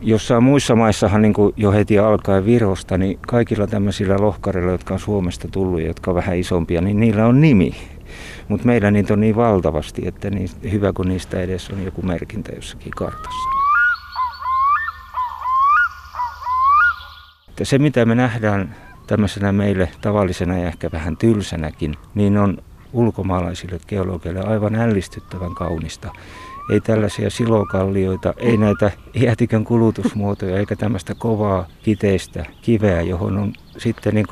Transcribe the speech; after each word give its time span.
Jossain 0.00 0.42
muissa 0.42 0.76
maissahan 0.76 1.22
niin 1.22 1.34
kuin 1.34 1.54
jo 1.56 1.72
heti 1.72 1.98
alkaen 1.98 2.46
Virosta, 2.46 2.98
niin 2.98 3.18
kaikilla 3.26 3.66
tämmöisillä 3.66 4.16
lohkareilla, 4.20 4.72
jotka 4.72 4.94
on 4.94 5.00
Suomesta 5.00 5.48
tullut 5.48 5.80
ja 5.80 5.86
jotka 5.86 6.10
on 6.10 6.14
vähän 6.14 6.36
isompia, 6.36 6.80
niin 6.80 7.00
niillä 7.00 7.26
on 7.26 7.40
nimi. 7.40 7.74
Mutta 8.48 8.66
meillä 8.66 8.90
niitä 8.90 9.12
on 9.12 9.20
niin 9.20 9.36
valtavasti, 9.36 10.08
että 10.08 10.30
niin 10.30 10.48
hyvä 10.72 10.92
kun 10.92 11.08
niistä 11.08 11.40
edes 11.40 11.70
on 11.70 11.84
joku 11.84 12.02
merkintä 12.02 12.52
jossakin 12.52 12.90
kartassa. 12.90 13.48
Että 17.48 17.64
se 17.64 17.78
mitä 17.78 18.04
me 18.04 18.14
nähdään 18.14 18.76
tämmöisenä 19.06 19.52
meille 19.52 19.88
tavallisena 20.00 20.58
ja 20.58 20.66
ehkä 20.66 20.90
vähän 20.92 21.16
tylsänäkin, 21.16 21.94
niin 22.14 22.38
on 22.38 22.58
ulkomaalaisille 22.92 23.80
geologeille 23.88 24.40
aivan 24.40 24.74
ällistyttävän 24.74 25.54
kaunista. 25.54 26.12
Ei 26.70 26.80
tällaisia 26.80 27.30
silokallioita, 27.30 28.34
ei 28.36 28.56
näitä 28.56 28.90
jäätikön 29.14 29.64
kulutusmuotoja 29.64 30.58
eikä 30.58 30.76
tämmöistä 30.76 31.14
kovaa 31.14 31.66
kiteistä 31.82 32.44
kiveä, 32.62 33.02
johon 33.02 33.38
on 33.38 33.52
sitten 33.78 34.14
niin 34.14 34.26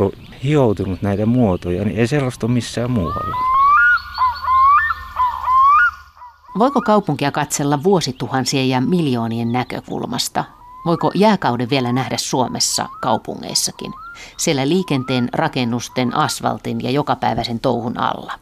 hioutunut 0.45 1.03
näitä 1.03 1.27
muotoja, 1.27 1.85
niin 1.85 1.99
ei 1.99 2.07
sellaista 2.07 2.47
ole 2.47 2.55
missään 2.55 2.91
muualla. 2.91 3.37
Voiko 6.59 6.83
kaupunkia 6.83 7.33
katsella 7.33 7.83
vuosituhansien 7.83 8.69
ja 8.69 8.81
miljoonien 8.81 9.53
näkökulmasta? 9.53 10.45
Voiko 10.87 11.11
jääkauden 11.15 11.71
vielä 11.71 11.93
nähdä 11.93 12.17
Suomessa 12.17 12.89
kaupungeissakin? 13.01 13.93
Siellä 14.37 14.69
liikenteen, 14.69 15.29
rakennusten, 15.33 16.17
asfaltin 16.17 16.81
ja 16.85 16.91
jokapäiväisen 16.91 17.61
touhun 17.61 17.99
alla. 18.01 18.33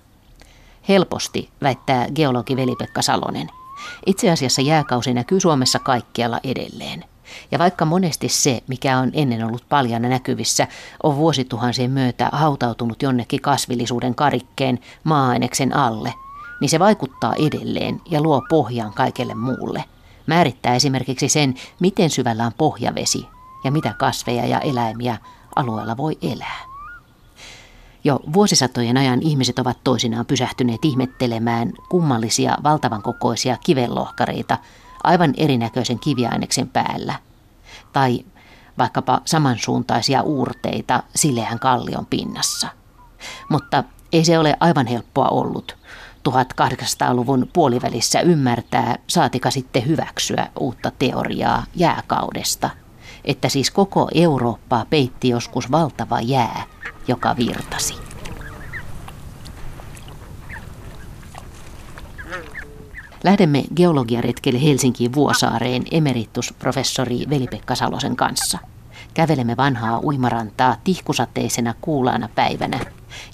Helposti, 0.89 1.49
väittää 1.63 2.07
geologi 2.15 2.57
Veli-Pekka 2.57 3.03
Salonen. 3.03 3.51
Itse 4.07 4.31
asiassa 4.31 4.63
jääkausi 4.63 5.15
näkyy 5.15 5.41
Suomessa 5.41 5.79
kaikkialla 5.79 6.41
edelleen. 6.45 7.05
Ja 7.51 7.59
vaikka 7.59 7.85
monesti 7.85 8.29
se, 8.29 8.63
mikä 8.69 8.99
on 8.99 9.11
ennen 9.13 9.45
ollut 9.45 9.69
paljon 9.69 10.03
näkyvissä, 10.03 10.67
on 11.03 11.17
vuosituhansien 11.17 11.91
myötä 11.91 12.29
hautautunut 12.33 13.03
jonnekin 13.03 13.41
kasvillisuuden 13.41 14.15
karikkeen 14.15 14.79
maa-aineksen 15.05 15.77
alle, 15.77 16.15
niin 16.61 16.69
se 16.69 16.79
vaikuttaa 16.79 17.35
edelleen 17.35 18.01
ja 18.11 18.21
luo 18.21 18.43
pohjan 18.49 18.93
kaikelle 18.93 19.35
muulle. 19.35 19.85
Määrittää 20.27 20.75
esimerkiksi 20.75 21.29
sen, 21.29 21.55
miten 21.81 22.11
syvällä 22.11 22.47
on 22.47 22.53
pohjavesi 22.59 23.27
ja 23.65 23.71
mitä 23.71 23.95
kasveja 23.99 24.47
ja 24.47 24.61
eläimiä 24.61 25.19
alueella 25.57 25.97
voi 25.97 26.19
elää. 26.23 26.74
Jo 28.05 28.21
vuosisatojen 28.33 28.97
ajan 28.97 29.23
ihmiset 29.23 29.59
ovat 29.59 29.79
toisinaan 29.85 30.27
pysähtyneet 30.27 30.85
ihmettelemään 30.85 31.73
kummallisia 31.89 32.57
valtavan 32.63 33.03
kokoisia 33.03 33.57
kivenlohkareita 33.65 34.59
aivan 35.05 35.35
erinäköisen 35.37 35.99
kiviaineksen 35.99 36.69
päällä. 36.69 37.15
Tai 37.93 38.25
vaikkapa 38.79 39.21
samansuuntaisia 39.25 40.23
uurteita 40.23 41.03
sileän 41.15 41.59
kallion 41.59 42.07
pinnassa. 42.07 42.69
Mutta 43.49 43.85
ei 44.13 44.25
se 44.25 44.39
ole 44.39 44.57
aivan 44.61 44.87
helppoa 44.87 45.29
ollut. 45.29 45.77
1800-luvun 46.29 47.49
puolivälissä 47.53 48.21
ymmärtää, 48.21 48.97
saatika 49.07 49.51
sitten 49.51 49.87
hyväksyä 49.87 50.47
uutta 50.61 50.93
teoriaa 50.99 51.65
jääkaudesta– 51.75 52.71
että 53.25 53.49
siis 53.49 53.71
koko 53.71 54.09
Eurooppaa 54.15 54.87
peitti 54.91 55.29
joskus 55.29 55.71
valtava 55.71 56.21
jää, 56.21 56.63
joka 57.09 57.37
virtasi. 57.37 57.95
Lähdemme 63.25 63.65
geologiaretkelle 63.77 64.63
Helsinkiin 64.63 65.15
Vuosaareen 65.15 65.83
emeritusprofessori 65.91 67.25
Veli-Pekka 67.31 67.75
Salosen 67.75 68.17
kanssa. 68.17 68.59
Kävelemme 69.15 69.57
vanhaa 69.57 70.01
uimarantaa 70.01 70.77
tihkusateisena 70.85 71.75
kuulaana 71.81 72.29
päivänä, 72.35 72.81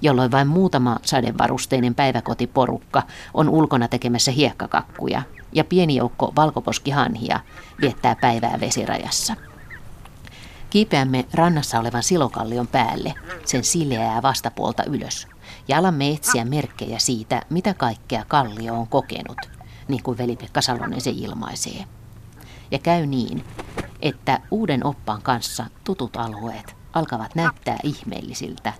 jolloin 0.02 0.30
vain 0.30 0.48
muutama 0.48 0.96
sadevarusteinen 1.02 1.94
päiväkotiporukka 1.94 3.02
on 3.34 3.48
ulkona 3.48 3.88
tekemässä 3.88 4.30
hiekkakakkuja 4.30 5.22
ja 5.52 5.64
pieni 5.64 5.96
joukko 5.96 6.32
valkoposkihanhia 6.36 7.40
viettää 7.80 8.16
päivää 8.20 8.60
vesirajassa. 8.60 9.49
Kiipeämme 10.70 11.26
rannassa 11.34 11.78
olevan 11.78 12.02
silokallion 12.02 12.66
päälle, 12.66 13.14
sen 13.44 13.64
sileää 13.64 14.22
vastapuolta 14.22 14.84
ylös, 14.84 15.28
ja 15.68 15.78
alamme 15.78 16.10
etsiä 16.10 16.44
merkkejä 16.44 16.98
siitä, 16.98 17.42
mitä 17.50 17.74
kaikkea 17.74 18.24
kallio 18.28 18.74
on 18.74 18.88
kokenut, 18.88 19.38
niin 19.88 20.02
kuin 20.02 20.18
veli-Pekka 20.18 20.60
Salonen 20.60 21.00
se 21.00 21.10
ilmaisee. 21.10 21.84
Ja 22.70 22.78
käy 22.78 23.06
niin, 23.06 23.44
että 24.02 24.40
uuden 24.50 24.86
oppaan 24.86 25.22
kanssa 25.22 25.66
tutut 25.84 26.16
alueet 26.16 26.76
alkavat 26.92 27.34
näyttää 27.34 27.76
ihmeellisiltä 27.82 28.72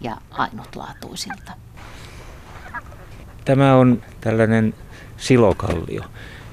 ja 0.00 0.16
ainutlaatuisilta. 0.30 1.52
Tämä 3.44 3.74
on 3.74 4.02
tällainen 4.20 4.74
silokallio. 5.16 6.04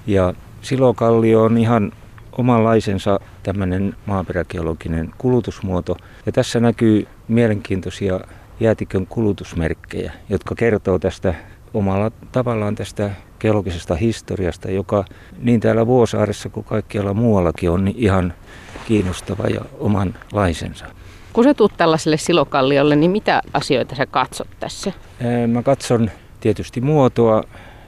Ja 0.07 0.33
silokallio 0.61 1.43
on 1.43 1.57
ihan 1.57 1.91
omanlaisensa 2.37 3.19
tämmöinen 3.43 3.95
maaperägeologinen 4.05 5.13
kulutusmuoto. 5.17 5.97
Ja 6.25 6.31
tässä 6.31 6.59
näkyy 6.59 7.07
mielenkiintoisia 7.27 8.19
jäätikön 8.59 9.07
kulutusmerkkejä, 9.07 10.11
jotka 10.29 10.55
kertoo 10.55 10.99
tästä 10.99 11.33
omalla 11.73 12.11
tavallaan 12.31 12.75
tästä 12.75 13.09
geologisesta 13.39 13.95
historiasta, 13.95 14.71
joka 14.71 15.05
niin 15.39 15.59
täällä 15.59 15.87
Vuosaaressa 15.87 16.49
kuin 16.49 16.63
kaikkialla 16.63 17.13
muuallakin 17.13 17.69
on 17.69 17.87
ihan 17.95 18.33
kiinnostava 18.87 19.47
ja 19.47 19.61
omanlaisensa. 19.79 20.85
Kun 21.33 21.43
sä 21.43 21.53
tulet 21.53 21.77
tällaiselle 21.77 22.17
silokalliolle, 22.17 22.95
niin 22.95 23.11
mitä 23.11 23.41
asioita 23.53 23.95
sä 23.95 24.05
katsot 24.05 24.47
tässä? 24.59 24.91
Mä 25.47 25.63
katson 25.63 26.11
tietysti 26.39 26.81
muotoa, 26.81 27.43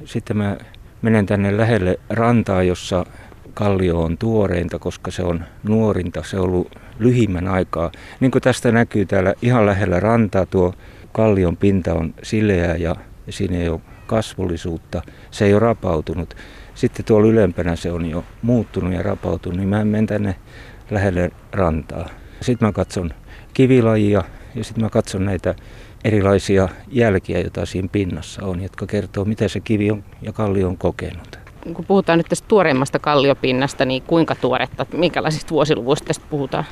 sitten 0.05 0.37
mä 0.37 0.57
menen 1.01 1.25
tänne 1.25 1.57
lähelle 1.57 1.99
rantaa, 2.09 2.63
jossa 2.63 3.05
kallio 3.55 4.01
on 4.01 4.17
tuoreinta, 4.17 4.79
koska 4.79 5.11
se 5.11 5.23
on 5.23 5.43
nuorinta, 5.63 6.23
se 6.23 6.39
on 6.39 6.45
ollut 6.45 6.75
lyhimmän 6.99 7.47
aikaa. 7.47 7.91
Niin 8.19 8.31
kuin 8.31 8.41
tästä 8.41 8.71
näkyy 8.71 9.05
täällä 9.05 9.33
ihan 9.41 9.65
lähellä 9.65 9.99
rantaa, 9.99 10.45
tuo 10.45 10.73
kallion 11.11 11.57
pinta 11.57 11.93
on 11.93 12.13
sileä 12.23 12.75
ja 12.75 12.95
siinä 13.29 13.57
ei 13.57 13.69
ole 13.69 13.81
kasvullisuutta, 14.07 15.01
se 15.31 15.45
ei 15.45 15.53
ole 15.53 15.59
rapautunut. 15.59 16.35
Sitten 16.75 17.05
tuolla 17.05 17.27
ylempänä 17.27 17.75
se 17.75 17.91
on 17.91 18.05
jo 18.05 18.23
muuttunut 18.41 18.93
ja 18.93 19.03
rapautunut, 19.03 19.57
niin 19.57 19.69
mä 19.69 19.85
menen 19.85 20.07
tänne 20.07 20.35
lähelle 20.91 21.31
rantaa. 21.51 22.09
Sitten 22.41 22.67
mä 22.67 22.71
katson 22.71 23.11
kivilajia 23.53 24.23
ja 24.55 24.63
sitten 24.63 24.83
mä 24.83 24.89
katson 24.89 25.25
näitä 25.25 25.55
erilaisia 26.03 26.69
jälkiä, 26.87 27.39
joita 27.39 27.65
siinä 27.65 27.89
pinnassa 27.91 28.45
on, 28.45 28.61
jotka 28.63 28.85
kertoo, 28.85 29.25
mitä 29.25 29.47
se 29.47 29.59
kivi 29.59 29.91
on 29.91 30.03
ja 30.21 30.33
kallio 30.33 30.67
on 30.67 30.77
kokenut 30.77 31.44
kun 31.73 31.85
puhutaan 31.85 32.19
nyt 32.19 32.27
tästä 32.29 32.47
tuoreimmasta 32.47 32.99
kalliopinnasta, 32.99 33.85
niin 33.85 34.03
kuinka 34.03 34.35
tuoretta, 34.35 34.85
minkälaisista 34.93 35.51
vuosiluvuista 35.51 36.07
tästä 36.07 36.25
puhutaan? 36.29 36.65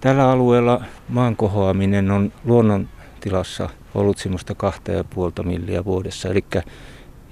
Tällä 0.00 0.30
alueella 0.30 0.84
maan 1.08 1.36
kohoaminen 1.36 2.10
on 2.10 2.32
luonnontilassa 2.44 3.68
ollut 3.94 4.18
semmoista 4.18 4.54
kahta 4.54 4.92
ja 4.92 5.04
puolta 5.04 5.42
milliä 5.42 5.84
vuodessa. 5.84 6.28
Eli 6.28 6.44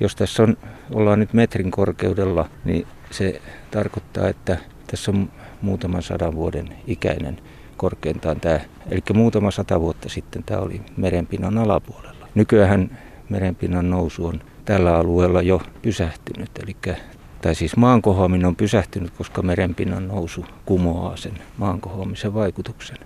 jos 0.00 0.16
tässä 0.16 0.42
on, 0.42 0.56
ollaan 0.94 1.20
nyt 1.20 1.32
metrin 1.32 1.70
korkeudella, 1.70 2.48
niin 2.64 2.86
se 3.10 3.40
tarkoittaa, 3.70 4.28
että 4.28 4.56
tässä 4.86 5.10
on 5.10 5.30
muutaman 5.62 6.02
sadan 6.02 6.34
vuoden 6.34 6.68
ikäinen 6.86 7.40
korkeintaan 7.76 8.40
tämä. 8.40 8.60
Eli 8.90 9.00
muutama 9.14 9.50
sata 9.50 9.80
vuotta 9.80 10.08
sitten 10.08 10.44
tämä 10.44 10.60
oli 10.60 10.80
merenpinnan 10.96 11.58
alapuolella. 11.58 12.28
Nykyään 12.34 12.98
merenpinnan 13.28 13.90
nousu 13.90 14.26
on 14.26 14.40
tällä 14.68 14.96
alueella 14.96 15.42
jo 15.42 15.62
pysähtynyt. 15.82 16.50
Eli, 16.62 16.76
tai 17.42 17.54
siis 17.54 17.76
maan 17.76 18.02
kohoaminen 18.02 18.46
on 18.46 18.56
pysähtynyt, 18.56 19.10
koska 19.10 19.42
merenpinnan 19.42 20.08
nousu 20.08 20.44
kumoaa 20.64 21.16
sen 21.16 21.32
maan 21.58 21.80
kohoamisen 21.80 22.34
vaikutuksen. 22.34 22.96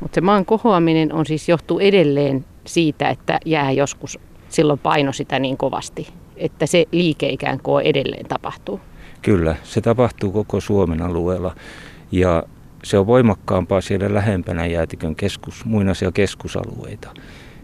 Mutta 0.00 0.14
se 0.14 0.20
maan 0.20 0.44
kohoaminen 0.44 1.12
on 1.12 1.26
siis 1.26 1.48
johtuu 1.48 1.78
edelleen 1.78 2.44
siitä, 2.64 3.08
että 3.08 3.38
jää 3.44 3.70
joskus 3.70 4.18
silloin 4.48 4.78
paino 4.78 5.12
sitä 5.12 5.38
niin 5.38 5.56
kovasti, 5.56 6.08
että 6.36 6.66
se 6.66 6.84
liike 6.92 7.28
ikään 7.28 7.60
kuin 7.60 7.86
edelleen 7.86 8.26
tapahtuu. 8.26 8.80
Kyllä, 9.22 9.56
se 9.62 9.80
tapahtuu 9.80 10.32
koko 10.32 10.60
Suomen 10.60 11.02
alueella 11.02 11.56
ja 12.12 12.42
se 12.84 12.98
on 12.98 13.06
voimakkaampaa 13.06 13.80
siellä 13.80 14.14
lähempänä 14.14 14.66
jäätikön 14.66 15.16
keskus, 15.16 15.64
muinaisia 15.64 16.12
keskusalueita. 16.12 17.10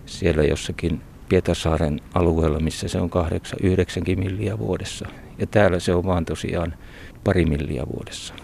Siellä 0.06 0.42
jossakin 0.42 1.00
Pietasaaren 1.28 2.00
alueella, 2.14 2.60
missä 2.60 2.88
se 2.88 2.98
on 3.00 3.10
8-9 3.10 4.16
milliä 4.16 4.58
vuodessa. 4.58 5.06
Ja 5.38 5.46
täällä 5.46 5.78
se 5.78 5.94
on 5.94 6.04
vaan 6.04 6.24
tosiaan 6.24 6.74
pari 7.24 7.44
milliä 7.44 7.82
vuodessa. 7.94 8.34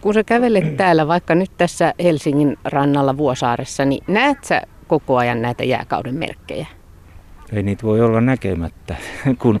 Kun 0.00 0.14
sä 0.14 0.24
kävelet 0.24 0.76
täällä 0.76 1.08
vaikka 1.08 1.34
nyt 1.34 1.50
tässä 1.58 1.94
Helsingin 2.02 2.56
rannalla 2.64 3.16
Vuosaaressa, 3.16 3.84
niin 3.84 4.04
näet 4.06 4.44
sä 4.44 4.62
koko 4.86 5.16
ajan 5.16 5.42
näitä 5.42 5.64
jääkauden 5.64 6.14
merkkejä? 6.14 6.66
Ei 7.52 7.62
niitä 7.62 7.82
voi 7.82 8.00
olla 8.00 8.20
näkemättä, 8.20 8.96
kun, 9.42 9.60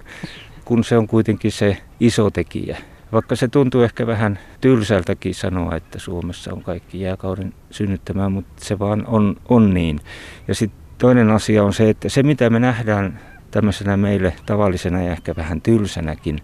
kun 0.64 0.84
se 0.84 0.98
on 0.98 1.06
kuitenkin 1.06 1.52
se 1.52 1.76
iso 2.00 2.30
tekijä. 2.30 2.78
Vaikka 3.12 3.36
se 3.36 3.48
tuntuu 3.48 3.82
ehkä 3.82 4.06
vähän 4.06 4.38
tylsältäkin 4.60 5.34
sanoa, 5.34 5.76
että 5.76 5.98
Suomessa 5.98 6.52
on 6.52 6.62
kaikki 6.62 7.00
jääkauden 7.00 7.54
synnyttämää, 7.70 8.28
mutta 8.28 8.64
se 8.64 8.78
vaan 8.78 9.06
on, 9.06 9.36
on 9.48 9.74
niin. 9.74 10.00
Ja 10.48 10.54
sitten 10.54 10.87
toinen 10.98 11.30
asia 11.30 11.64
on 11.64 11.72
se, 11.72 11.88
että 11.88 12.08
se 12.08 12.22
mitä 12.22 12.50
me 12.50 12.58
nähdään 12.58 13.20
tämmöisenä 13.50 13.96
meille 13.96 14.32
tavallisena 14.46 15.02
ja 15.02 15.12
ehkä 15.12 15.36
vähän 15.36 15.60
tylsänäkin, 15.60 16.38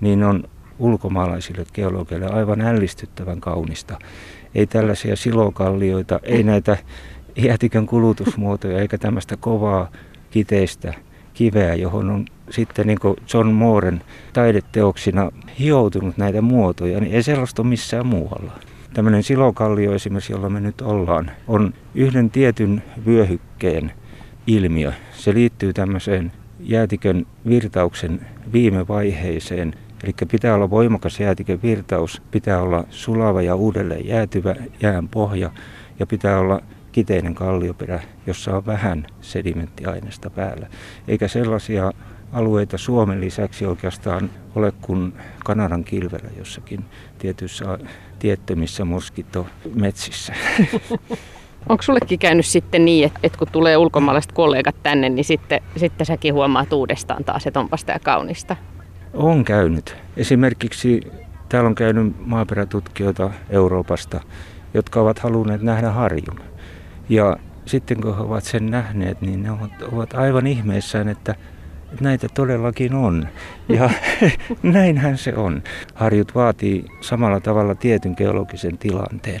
niin 0.00 0.24
on 0.24 0.44
ulkomaalaisille 0.78 1.66
geologeille 1.74 2.26
aivan 2.26 2.60
ällistyttävän 2.60 3.40
kaunista. 3.40 3.98
Ei 4.54 4.66
tällaisia 4.66 5.16
silokallioita, 5.16 6.20
ei 6.22 6.42
näitä 6.42 6.76
jäätikön 7.36 7.86
kulutusmuotoja 7.86 8.78
eikä 8.78 8.98
tämmöistä 8.98 9.36
kovaa 9.36 9.90
kiteistä 10.30 10.94
kiveä, 11.34 11.74
johon 11.74 12.10
on 12.10 12.26
sitten 12.50 12.86
niin 12.86 12.98
John 13.34 13.48
Mooren 13.48 14.02
taideteoksina 14.32 15.30
hioutunut 15.58 16.16
näitä 16.16 16.42
muotoja, 16.42 17.00
niin 17.00 17.14
ei 17.14 17.22
sellaista 17.22 17.62
ole 17.62 17.68
missään 17.68 18.06
muualla. 18.06 18.52
Tämmöinen 18.94 19.22
silokallio 19.22 19.94
esimerkiksi, 19.94 20.32
jolla 20.32 20.48
me 20.48 20.60
nyt 20.60 20.80
ollaan, 20.80 21.30
on 21.48 21.74
yhden 21.94 22.30
tietyn 22.30 22.82
vyöhykkeen 23.06 23.92
ilmiö. 24.46 24.92
Se 25.12 25.34
liittyy 25.34 25.72
tämmöiseen 25.72 26.32
jäätikön 26.60 27.26
virtauksen 27.48 28.20
viime 28.52 28.88
vaiheeseen. 28.88 29.74
Eli 30.04 30.12
pitää 30.30 30.54
olla 30.54 30.70
voimakas 30.70 31.20
jäätikön 31.20 31.62
virtaus, 31.62 32.22
pitää 32.30 32.62
olla 32.62 32.84
sulava 32.90 33.42
ja 33.42 33.54
uudelleen 33.54 34.06
jäätyvä 34.06 34.54
jään 34.80 35.08
pohja 35.08 35.50
ja 35.98 36.06
pitää 36.06 36.38
olla 36.38 36.60
kiteinen 36.92 37.34
kallioperä, 37.34 38.02
jossa 38.26 38.56
on 38.56 38.66
vähän 38.66 39.06
sedimenttiaineesta 39.20 40.30
päällä. 40.30 40.66
Eikä 41.08 41.28
sellaisia 41.28 41.92
alueita 42.34 42.78
Suomen 42.78 43.20
lisäksi 43.20 43.66
oikeastaan 43.66 44.30
ole 44.54 44.72
kuin 44.80 45.12
Kanadan 45.44 45.84
kilvellä 45.84 46.30
jossakin 46.38 46.84
tietyissä 47.18 47.78
tiettömissä 48.18 48.86
metsissä. 49.74 50.32
Onko 51.68 51.82
sullekin 51.82 52.18
käynyt 52.18 52.46
sitten 52.46 52.84
niin, 52.84 53.06
että, 53.06 53.20
että 53.22 53.38
kun 53.38 53.48
tulee 53.52 53.76
ulkomaalaiset 53.76 54.32
kollegat 54.32 54.76
tänne, 54.82 55.08
niin 55.08 55.24
sitten, 55.24 55.60
sitten 55.76 56.06
säkin 56.06 56.34
huomaat 56.34 56.72
uudestaan 56.72 57.24
taas, 57.24 57.46
että 57.46 57.60
onpa 57.60 57.76
sitä 57.76 57.98
kaunista? 58.04 58.56
On 59.14 59.44
käynyt. 59.44 59.96
Esimerkiksi 60.16 61.00
täällä 61.48 61.68
on 61.68 61.74
käynyt 61.74 62.14
maaperätutkijoita 62.26 63.30
Euroopasta, 63.50 64.20
jotka 64.74 65.00
ovat 65.00 65.18
halunneet 65.18 65.62
nähdä 65.62 65.90
harjun. 65.90 66.40
Ja 67.08 67.36
sitten 67.66 68.00
kun 68.00 68.16
he 68.16 68.22
ovat 68.22 68.44
sen 68.44 68.70
nähneet, 68.70 69.20
niin 69.20 69.42
ne 69.42 69.50
ovat 69.92 70.14
aivan 70.14 70.46
ihmeissään, 70.46 71.08
että 71.08 71.34
näitä 72.00 72.28
todellakin 72.34 72.94
on. 72.94 73.28
Ja 73.68 73.90
näinhän 74.62 75.18
se 75.18 75.34
on. 75.36 75.62
Harjut 75.94 76.34
vaatii 76.34 76.84
samalla 77.00 77.40
tavalla 77.40 77.74
tietyn 77.74 78.14
geologisen 78.16 78.78
tilanteen. 78.78 79.40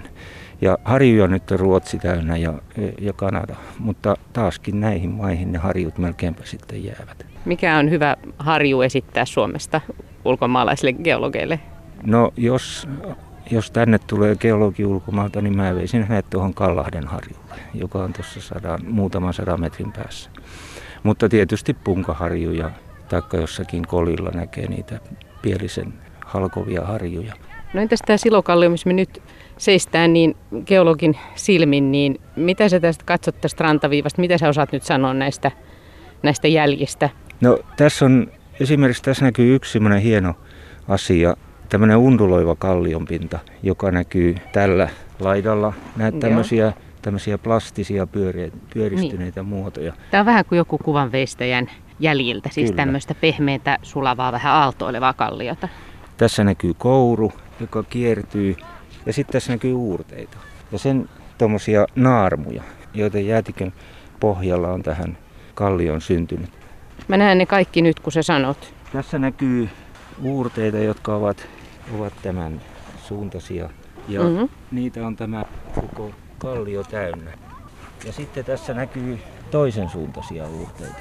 Ja 0.60 0.78
harjuja 0.84 1.26
nyt 1.26 1.50
on 1.50 1.60
Ruotsi 1.60 1.98
täynnä 1.98 2.36
ja, 2.36 2.52
ja 3.00 3.12
Kanada, 3.12 3.56
mutta 3.78 4.16
taaskin 4.32 4.80
näihin 4.80 5.10
maihin 5.10 5.52
ne 5.52 5.58
harjut 5.58 5.98
melkeinpä 5.98 6.42
sitten 6.44 6.84
jäävät. 6.84 7.26
Mikä 7.44 7.78
on 7.78 7.90
hyvä 7.90 8.16
harju 8.38 8.80
esittää 8.80 9.24
Suomesta 9.24 9.80
ulkomaalaisille 10.24 10.92
geologeille? 10.92 11.60
No 12.02 12.32
jos, 12.36 12.88
jos 13.50 13.70
tänne 13.70 13.98
tulee 13.98 14.36
geologi 14.36 14.84
ulkomailta, 14.84 15.40
niin 15.40 15.56
mä 15.56 15.74
veisin 15.74 16.04
hänet 16.04 16.30
tuohon 16.30 16.54
Kallahden 16.54 17.06
harjulle, 17.06 17.54
joka 17.74 17.98
on 17.98 18.12
tuossa 18.12 18.40
sadan, 18.40 18.80
muutaman 18.88 19.34
sadan 19.34 19.60
metrin 19.60 19.92
päässä. 19.92 20.30
Mutta 21.04 21.28
tietysti 21.28 21.74
punkaharjuja, 21.74 22.70
taikka 23.08 23.36
jossakin 23.36 23.86
kolilla 23.86 24.30
näkee 24.34 24.66
niitä 24.66 25.00
pielisen 25.42 25.94
halkovia 26.26 26.82
harjuja. 26.82 27.34
No 27.74 27.80
entäs 27.80 27.98
tämä 28.06 28.16
silokallio, 28.16 28.70
missä 28.70 28.88
me 28.88 28.92
nyt 28.92 29.22
seistään 29.58 30.12
niin 30.12 30.36
geologin 30.66 31.16
silmin, 31.34 31.92
niin 31.92 32.20
mitä 32.36 32.68
sä 32.68 32.80
tästä 32.80 33.04
katsot 33.04 33.40
tästä 33.40 33.64
rantaviivasta, 33.64 34.20
mitä 34.20 34.38
sä 34.38 34.48
osaat 34.48 34.72
nyt 34.72 34.82
sanoa 34.82 35.14
näistä, 35.14 35.50
näistä 36.22 36.48
jäljistä? 36.48 37.10
No 37.40 37.58
tässä 37.76 38.04
on, 38.04 38.30
esimerkiksi 38.60 39.02
tässä 39.02 39.24
näkyy 39.24 39.54
yksi 39.54 39.72
semmoinen 39.72 40.02
hieno 40.02 40.34
asia, 40.88 41.36
tämmöinen 41.68 41.96
unduloiva 41.96 42.54
kallionpinta, 42.54 43.38
joka 43.62 43.90
näkyy 43.90 44.34
tällä 44.52 44.88
laidalla. 45.20 45.72
Näet 45.96 46.18
tämmöisiä, 46.18 46.72
tämmöisiä 47.04 47.38
plastisia 47.38 48.06
pyöriä, 48.06 48.50
pyöristyneitä 48.74 49.40
niin. 49.40 49.48
muotoja. 49.48 49.92
Tämä 50.10 50.20
on 50.20 50.26
vähän 50.26 50.44
kuin 50.44 50.56
joku 50.56 50.78
kuvanveistäjän 50.78 51.70
jäljiltä, 52.00 52.48
siis 52.52 52.70
Kyllä. 52.70 52.82
tämmöistä 52.82 53.14
pehmeää, 53.14 53.78
sulavaa, 53.82 54.32
vähän 54.32 54.52
aaltoilevaa 54.52 55.12
kalliota. 55.12 55.68
Tässä 56.16 56.44
näkyy 56.44 56.74
kouru, 56.74 57.32
joka 57.60 57.82
kiertyy 57.82 58.56
ja 59.06 59.12
sitten 59.12 59.32
tässä 59.32 59.52
näkyy 59.52 59.72
uurteita. 59.72 60.36
Ja 60.72 60.78
sen 60.78 61.08
tuommoisia 61.38 61.86
naarmuja, 61.96 62.62
joita 62.94 63.18
jäätikön 63.18 63.72
pohjalla 64.20 64.68
on 64.68 64.82
tähän 64.82 65.18
kallioon 65.54 66.00
syntynyt. 66.00 66.50
Mä 67.08 67.16
näen 67.16 67.38
ne 67.38 67.46
kaikki 67.46 67.82
nyt, 67.82 68.00
kun 68.00 68.12
sä 68.12 68.22
sanot. 68.22 68.74
Tässä 68.92 69.18
näkyy 69.18 69.68
uurteita, 70.22 70.78
jotka 70.78 71.16
ovat, 71.16 71.46
ovat 71.94 72.12
tämän 72.22 72.60
suuntaisia. 73.02 73.70
Ja 74.08 74.22
mm-hmm. 74.22 74.48
niitä 74.70 75.06
on 75.06 75.16
tämä 75.16 75.44
koko 75.74 76.10
kallio 76.38 76.82
täynnä. 76.82 77.30
Ja 78.06 78.12
sitten 78.12 78.44
tässä 78.44 78.74
näkyy 78.74 79.18
toisen 79.50 79.90
suuntaisia 79.90 80.44
uurteita. 80.48 81.00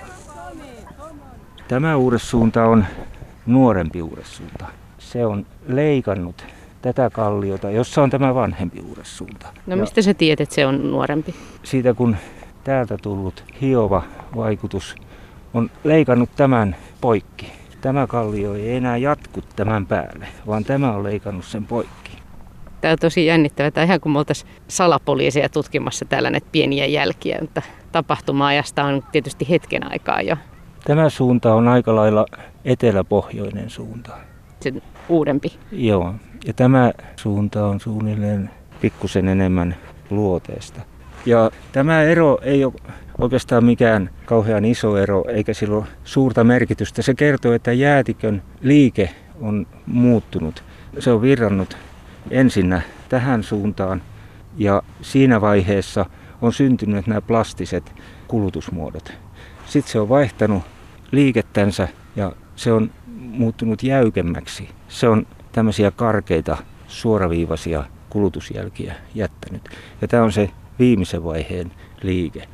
Tämä 1.67 1.95
uudessuunta 1.95 2.65
on 2.65 2.85
nuorempi 3.45 4.01
uudessuunta. 4.01 4.65
Se 4.97 5.25
on 5.25 5.45
leikannut 5.67 6.45
tätä 6.81 7.09
kalliota, 7.09 7.71
jossa 7.71 8.03
on 8.03 8.09
tämä 8.09 8.35
vanhempi 8.35 8.79
uudessuunta. 8.81 9.47
No 9.67 9.75
mistä 9.75 9.99
ja 9.99 10.03
sä 10.03 10.13
tiedät, 10.13 10.41
että 10.41 10.55
se 10.55 10.65
on 10.65 10.91
nuorempi? 10.91 11.35
Siitä 11.63 11.93
kun 11.93 12.15
täältä 12.63 12.97
tullut 12.97 13.43
hiova 13.61 14.03
vaikutus 14.35 14.95
on 15.53 15.69
leikannut 15.83 16.29
tämän 16.35 16.75
poikki. 17.01 17.51
Tämä 17.81 18.07
kallio 18.07 18.53
ei 18.53 18.75
enää 18.75 18.97
jatku 18.97 19.41
tämän 19.55 19.85
päälle, 19.85 20.27
vaan 20.47 20.63
tämä 20.63 20.91
on 20.91 21.03
leikannut 21.03 21.45
sen 21.45 21.65
poikki. 21.65 22.22
Tämä 22.83 22.91
on 22.91 22.97
tosi 22.99 23.25
jännittävää. 23.25 23.71
Tämä 23.71 23.83
on 23.83 23.87
ihan 23.87 23.99
kuin 23.99 24.13
me 24.13 24.19
oltaisiin 24.19 24.51
salapoliiseja 24.67 25.49
tutkimassa 25.49 26.05
täällä 26.05 26.29
näitä 26.29 26.47
pieniä 26.51 26.85
jälkiä, 26.85 27.37
mutta 27.41 27.61
tapahtuma-ajasta 27.91 28.83
on 28.83 29.03
tietysti 29.11 29.49
hetken 29.49 29.91
aikaa 29.91 30.21
jo. 30.21 30.35
Tämä 30.85 31.09
suunta 31.09 31.53
on 31.53 31.67
aika 31.67 31.95
lailla 31.95 32.25
eteläpohjoinen 32.65 33.69
suunta. 33.69 34.11
Se 34.59 34.73
uudempi. 35.09 35.53
Joo, 35.71 36.13
ja 36.45 36.53
tämä 36.53 36.91
suunta 37.15 37.67
on 37.67 37.79
suunnilleen 37.79 38.49
pikkusen 38.81 39.27
enemmän 39.27 39.75
luoteesta. 40.09 40.81
Ja 41.25 41.51
tämä 41.71 42.03
ero 42.03 42.37
ei 42.41 42.65
ole 42.65 42.73
oikeastaan 43.17 43.65
mikään 43.65 44.09
kauhean 44.25 44.65
iso 44.65 44.97
ero, 44.97 45.23
eikä 45.27 45.53
sillä 45.53 45.77
ole 45.77 45.85
suurta 46.03 46.43
merkitystä. 46.43 47.01
Se 47.01 47.13
kertoo, 47.13 47.53
että 47.53 47.73
jäätikön 47.73 48.43
liike 48.61 49.09
on 49.41 49.67
muuttunut. 49.85 50.63
Se 50.99 51.11
on 51.11 51.21
virrannut 51.21 51.77
ensinnä 52.31 52.81
tähän 53.09 53.43
suuntaan 53.43 54.01
ja 54.57 54.83
siinä 55.01 55.41
vaiheessa 55.41 56.05
on 56.41 56.53
syntynyt 56.53 57.07
nämä 57.07 57.21
plastiset 57.21 57.93
kulutusmuodot. 58.27 59.13
Sitten 59.65 59.91
se 59.91 59.99
on 59.99 60.09
vaihtanut 60.09 60.63
liikettänsä 61.11 61.87
ja 62.15 62.31
se 62.55 62.71
on 62.71 62.91
muuttunut 63.17 63.83
jäykemmäksi. 63.83 64.69
Se 64.87 65.07
on 65.07 65.27
tämmöisiä 65.51 65.91
karkeita, 65.91 66.57
suoraviivaisia 66.87 67.83
kulutusjälkiä 68.09 68.93
jättänyt. 69.15 69.69
Ja 70.01 70.07
tämä 70.07 70.23
on 70.23 70.31
se 70.31 70.49
viimeisen 70.79 71.23
vaiheen 71.23 71.71
liike. 72.03 72.47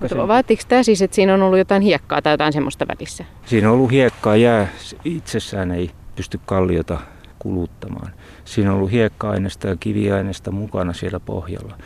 Mutta 0.00 0.28
vaatiiko 0.28 0.62
tämä 0.68 0.82
siis, 0.82 1.02
että 1.02 1.14
siinä 1.14 1.34
on 1.34 1.42
ollut 1.42 1.58
jotain 1.58 1.82
hiekkaa 1.82 2.22
tai 2.22 2.32
jotain 2.32 2.52
semmoista 2.52 2.86
välissä? 2.88 3.24
Siinä 3.46 3.68
on 3.68 3.74
ollut 3.74 3.90
hiekkaa, 3.90 4.36
jää 4.36 4.68
itsessään 5.04 5.70
ei 5.70 5.90
pysty 6.16 6.40
kalliota 6.46 6.98
kuluttamaan. 7.42 8.12
Siinä 8.44 8.70
on 8.70 8.76
ollut 8.76 8.92
hiekka-aineesta 8.92 9.68
ja 9.68 9.76
kiviaineesta 9.76 10.50
mukana 10.50 10.92
siellä 10.92 11.20
pohjalla. 11.20 11.78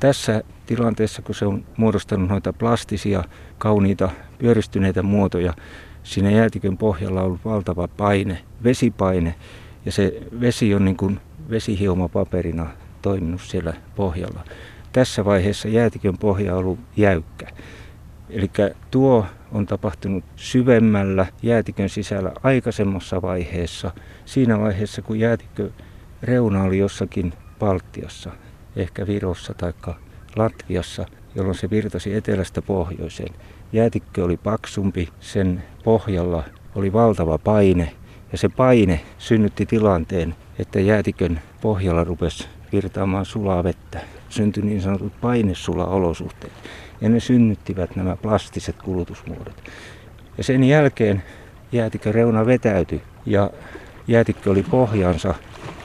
Tässä 0.00 0.42
tilanteessa, 0.66 1.22
kun 1.22 1.34
se 1.34 1.46
on 1.46 1.64
muodostanut 1.76 2.28
noita 2.28 2.52
plastisia, 2.52 3.24
kauniita, 3.58 4.10
pyöristyneitä 4.38 5.02
muotoja, 5.02 5.54
siinä 6.02 6.30
jäätikön 6.30 6.76
pohjalla 6.76 7.20
on 7.20 7.26
ollut 7.26 7.44
valtava 7.44 7.88
paine, 7.88 8.38
vesipaine, 8.64 9.34
ja 9.86 9.92
se 9.92 10.22
vesi 10.40 10.74
on 10.74 10.84
niin 10.84 10.96
kuin 10.96 11.20
vesihiomapaperina 11.50 12.66
toiminut 13.02 13.40
siellä 13.40 13.74
pohjalla. 13.96 14.44
Tässä 14.92 15.24
vaiheessa 15.24 15.68
jäätikön 15.68 16.18
pohja 16.18 16.52
on 16.52 16.58
ollut 16.58 16.78
jäykkä. 16.96 17.46
Eli 18.30 18.50
tuo 18.90 19.26
on 19.52 19.66
tapahtunut 19.66 20.24
syvemmällä 20.36 21.26
jäätikön 21.42 21.88
sisällä 21.88 22.32
aikaisemmassa 22.42 23.22
vaiheessa, 23.22 23.90
siinä 24.24 24.58
vaiheessa 24.58 25.02
kun 25.02 25.18
jäätikö 25.18 25.70
reuna 26.22 26.62
oli 26.62 26.78
jossakin 26.78 27.32
Baltiassa, 27.58 28.30
ehkä 28.76 29.06
Virossa 29.06 29.54
tai 29.54 29.72
Latviassa, 30.36 31.06
jolloin 31.34 31.54
se 31.54 31.70
virtasi 31.70 32.14
etelästä 32.14 32.62
pohjoiseen. 32.62 33.34
Jäätikkö 33.72 34.24
oli 34.24 34.36
paksumpi, 34.36 35.08
sen 35.20 35.62
pohjalla 35.84 36.44
oli 36.74 36.92
valtava 36.92 37.38
paine 37.38 37.92
Ja 38.32 38.38
se 38.38 38.48
paine 38.48 39.00
synnytti 39.18 39.66
tilanteen, 39.66 40.34
että 40.58 40.80
jäätikön 40.80 41.40
pohjalla 41.60 42.04
rupesi 42.04 42.48
virtaamaan 42.72 43.24
sulaa 43.24 43.64
vettä. 43.64 44.00
Syntyi 44.30 44.62
niin 44.62 44.82
sanotut 44.82 45.12
painesula-olosuhteet. 45.20 46.52
Ja 47.00 47.08
ne 47.08 47.20
synnyttivät 47.20 47.96
nämä 47.96 48.16
plastiset 48.16 48.76
kulutusmuodot. 48.82 49.62
Ja 50.38 50.44
sen 50.44 50.64
jälkeen 50.64 51.22
jäätikön 51.72 52.14
reuna 52.14 52.46
vetäytyi 52.46 53.02
ja 53.26 53.50
jäätikkö 54.08 54.50
oli 54.50 54.62
pohjansa 54.62 55.34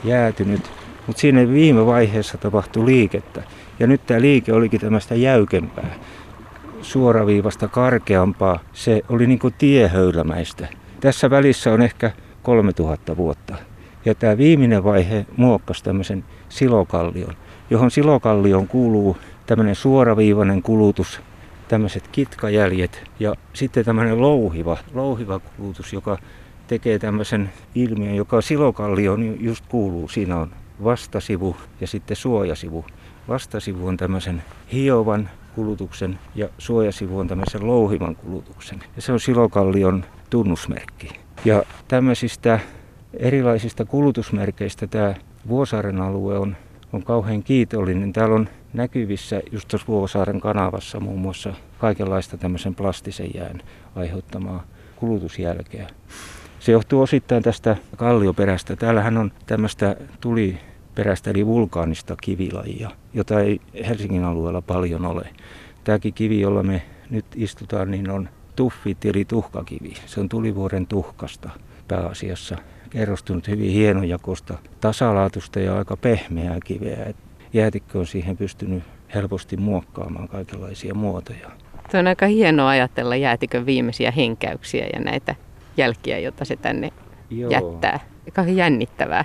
jäätynyt, 0.04 0.70
mutta 1.06 1.20
siinä 1.20 1.48
viime 1.48 1.86
vaiheessa 1.86 2.38
tapahtui 2.38 2.86
liikettä. 2.86 3.42
Ja 3.78 3.86
nyt 3.86 4.06
tämä 4.06 4.20
liike 4.20 4.52
olikin 4.52 4.80
tämmöistä 4.80 5.14
jäykempää, 5.14 5.94
suoraviivasta 6.82 7.68
karkeampaa. 7.68 8.60
Se 8.72 9.02
oli 9.08 9.26
niin 9.26 9.38
kuin 9.38 9.54
tiehöylämäistä. 9.58 10.68
Tässä 11.00 11.30
välissä 11.30 11.72
on 11.72 11.82
ehkä 11.82 12.10
3000 12.42 13.16
vuotta. 13.16 13.56
Ja 14.04 14.14
tämä 14.14 14.38
viimeinen 14.38 14.84
vaihe 14.84 15.26
muokkasi 15.36 15.84
tämmöisen 15.84 16.24
silokallion, 16.48 17.36
johon 17.70 17.90
silokallioon 17.90 18.68
kuuluu 18.68 19.16
tämmöinen 19.46 19.74
suoraviivainen 19.74 20.62
kulutus, 20.62 21.20
tämmöiset 21.68 22.08
kitkajäljet 22.08 23.04
ja 23.20 23.34
sitten 23.52 23.84
tämmöinen 23.84 24.20
louhiva, 24.20 24.76
louhiva 24.94 25.38
kulutus, 25.38 25.92
joka 25.92 26.18
tekee 26.66 26.98
tämmöisen 26.98 27.52
ilmiön, 27.74 28.14
joka 28.14 28.40
silokallioon 28.40 29.44
just 29.44 29.64
kuuluu. 29.68 30.08
Siinä 30.08 30.36
on 30.36 30.50
vastasivu 30.84 31.56
ja 31.80 31.86
sitten 31.86 32.16
suojasivu. 32.16 32.84
Vastasivu 33.28 33.86
on 33.86 33.96
tämmöisen 33.96 34.42
hiovan 34.72 35.30
kulutuksen 35.54 36.18
ja 36.34 36.48
suojasivu 36.58 37.18
on 37.18 37.28
tämmöisen 37.28 37.66
louhivan 37.66 38.16
kulutuksen. 38.16 38.80
Ja 38.96 39.02
se 39.02 39.12
on 39.12 39.20
silokallion 39.20 40.04
tunnusmerkki. 40.30 41.08
Ja 41.44 41.62
tämmöisistä 41.88 42.60
erilaisista 43.14 43.84
kulutusmerkeistä 43.84 44.86
tämä 44.86 45.14
Vuosaaren 45.48 46.00
alue 46.00 46.38
on, 46.38 46.56
on 46.92 47.02
kauhean 47.02 47.42
kiitollinen. 47.42 48.12
Täällä 48.12 48.34
on 48.34 48.48
näkyvissä 48.72 49.42
just 49.52 49.68
tuossa 49.68 49.86
Vuosaaren 49.86 50.40
kanavassa 50.40 51.00
muun 51.00 51.20
muassa 51.20 51.52
kaikenlaista 51.78 52.36
tämmöisen 52.36 52.74
plastisen 52.74 53.30
jään 53.34 53.62
aiheuttamaa 53.94 54.64
kulutusjälkeä. 54.96 55.88
Se 56.60 56.72
johtuu 56.72 57.02
osittain 57.02 57.42
tästä 57.42 57.76
kallioperästä. 57.96 58.76
Täällähän 58.76 59.16
on 59.16 59.32
tämmöistä 59.46 59.96
tuliperäistä 60.20 61.30
eli 61.30 61.46
vulkaanista 61.46 62.16
kivilajia, 62.22 62.90
jota 63.14 63.40
ei 63.40 63.60
Helsingin 63.88 64.24
alueella 64.24 64.62
paljon 64.62 65.06
ole. 65.06 65.28
Tämäkin 65.84 66.14
kivi, 66.14 66.40
jolla 66.40 66.62
me 66.62 66.82
nyt 67.10 67.26
istutaan, 67.34 67.90
niin 67.90 68.10
on 68.10 68.28
tuffit 68.56 69.04
eli 69.04 69.24
tuhkakivi. 69.24 69.94
Se 70.06 70.20
on 70.20 70.28
tulivuoren 70.28 70.86
tuhkasta 70.86 71.50
pääasiassa 71.88 72.56
kerrostunut 72.96 73.48
hyvin 73.48 73.70
hienojakosta, 73.70 74.58
tasalaatusta 74.80 75.60
ja 75.60 75.78
aika 75.78 75.96
pehmeää 75.96 76.58
kiveä. 76.64 77.14
Jäätikkö 77.52 77.98
on 77.98 78.06
siihen 78.06 78.36
pystynyt 78.36 78.82
helposti 79.14 79.56
muokkaamaan 79.56 80.28
kaikenlaisia 80.28 80.94
muotoja. 80.94 81.50
Se 81.90 81.98
on 81.98 82.06
aika 82.06 82.26
hienoa 82.26 82.68
ajatella 82.68 83.16
jäätikön 83.16 83.66
viimeisiä 83.66 84.10
henkäyksiä 84.10 84.86
ja 84.92 85.00
näitä 85.00 85.34
jälkiä, 85.76 86.18
joita 86.18 86.44
se 86.44 86.56
tänne 86.56 86.92
Joo. 87.30 87.50
jättää. 87.50 88.00
Kauhean 88.32 88.56
jännittävää. 88.56 89.24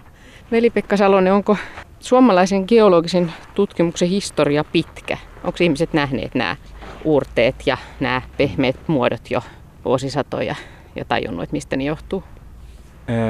Veli-Pekka 0.51 0.97
Salonen, 0.97 1.33
onko 1.33 1.57
suomalaisen 1.99 2.65
geologisen 2.67 3.33
tutkimuksen 3.55 4.09
historia 4.09 4.63
pitkä? 4.63 5.17
Onko 5.43 5.57
ihmiset 5.61 5.93
nähneet 5.93 6.35
nämä 6.35 6.55
uurteet 7.03 7.55
ja 7.65 7.77
nämä 7.99 8.21
pehmeät 8.37 8.87
muodot 8.87 9.31
jo 9.31 9.41
vuosisatoja 9.85 10.55
ja 10.95 11.05
tajunnut, 11.05 11.43
että 11.43 11.53
mistä 11.53 11.75
ne 11.75 11.83
johtuu? 11.83 12.23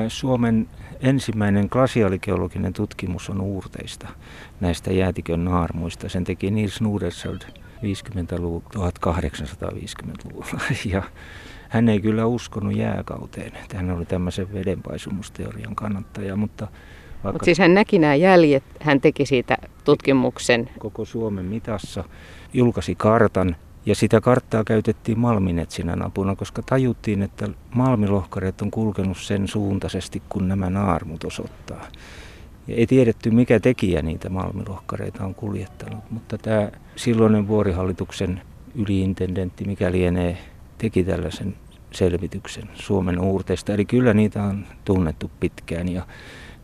Suomen 0.08 0.68
ensimmäinen 1.00 1.68
glasiaalikeologinen 1.72 2.74
tutkimus 2.74 3.30
on 3.30 3.42
uurteista, 3.42 4.08
näistä 4.60 4.94
jäätikön 4.94 5.46
naarmuista. 5.46 6.10
Sen 6.10 6.24
teki 6.24 6.52
Nils 6.52 6.82
Nordenskjöld 6.82 7.42
50-luvulla, 7.82 8.92
1850-luvulla. 8.92 10.62
Ja 10.86 11.04
hän 11.70 11.90
ei 11.90 12.00
kyllä 12.00 12.26
uskonut 12.26 12.76
jääkauteen. 12.76 13.52
Hän 13.76 13.92
oli 13.92 14.06
tämmöisen 14.06 14.54
vedenpaisumusteorian 14.54 15.76
kannattaja, 15.76 16.36
mutta 16.36 16.68
vaikka 17.24 17.32
Mutta 17.32 17.46
siis 17.46 17.60
hän 17.60 17.74
näki 17.74 18.00
nämä 18.00 18.16
jäljet, 18.16 18.64
hän 18.80 19.02
teki 19.02 19.26
siitä 19.26 19.58
tutkimuksen. 19.84 20.70
Koko 20.80 21.06
Suomen 21.06 21.46
mitassa 21.46 22.04
julkaisi 22.54 22.96
kartan 22.96 23.56
ja 23.86 23.96
sitä 23.96 24.22
karttaa 24.22 24.64
käytettiin 24.64 25.20
malminetsinän 25.20 26.06
apuna, 26.06 26.36
koska 26.36 26.62
tajuttiin, 26.62 27.22
että 27.22 27.50
malmilohkareet 27.76 28.62
on 28.62 28.72
kulkenut 28.72 29.18
sen 29.18 29.48
suuntaisesti, 29.48 30.22
kun 30.30 30.48
nämä 30.48 30.70
naarmut 30.70 31.24
osoittaa. 31.24 31.88
Ja 32.68 32.76
ei 32.76 32.88
tiedetty, 32.88 33.32
mikä 33.32 33.60
tekijä 33.60 34.02
niitä 34.02 34.30
malmilohkareita 34.30 35.26
on 35.26 35.36
kuljettanut, 35.36 36.12
mutta 36.12 36.38
tämä 36.38 36.70
silloinen 36.96 37.48
vuorihallituksen 37.48 38.42
yliintendentti, 38.76 39.66
mikä 39.66 39.92
lienee, 39.92 40.38
teki 40.78 41.04
tällaisen 41.04 41.56
selvityksen 41.92 42.70
Suomen 42.74 43.20
uurteista. 43.20 43.74
Eli 43.74 43.86
kyllä 43.86 44.14
niitä 44.14 44.44
on 44.44 44.66
tunnettu 44.86 45.32
pitkään 45.40 45.90
ja 45.90 46.06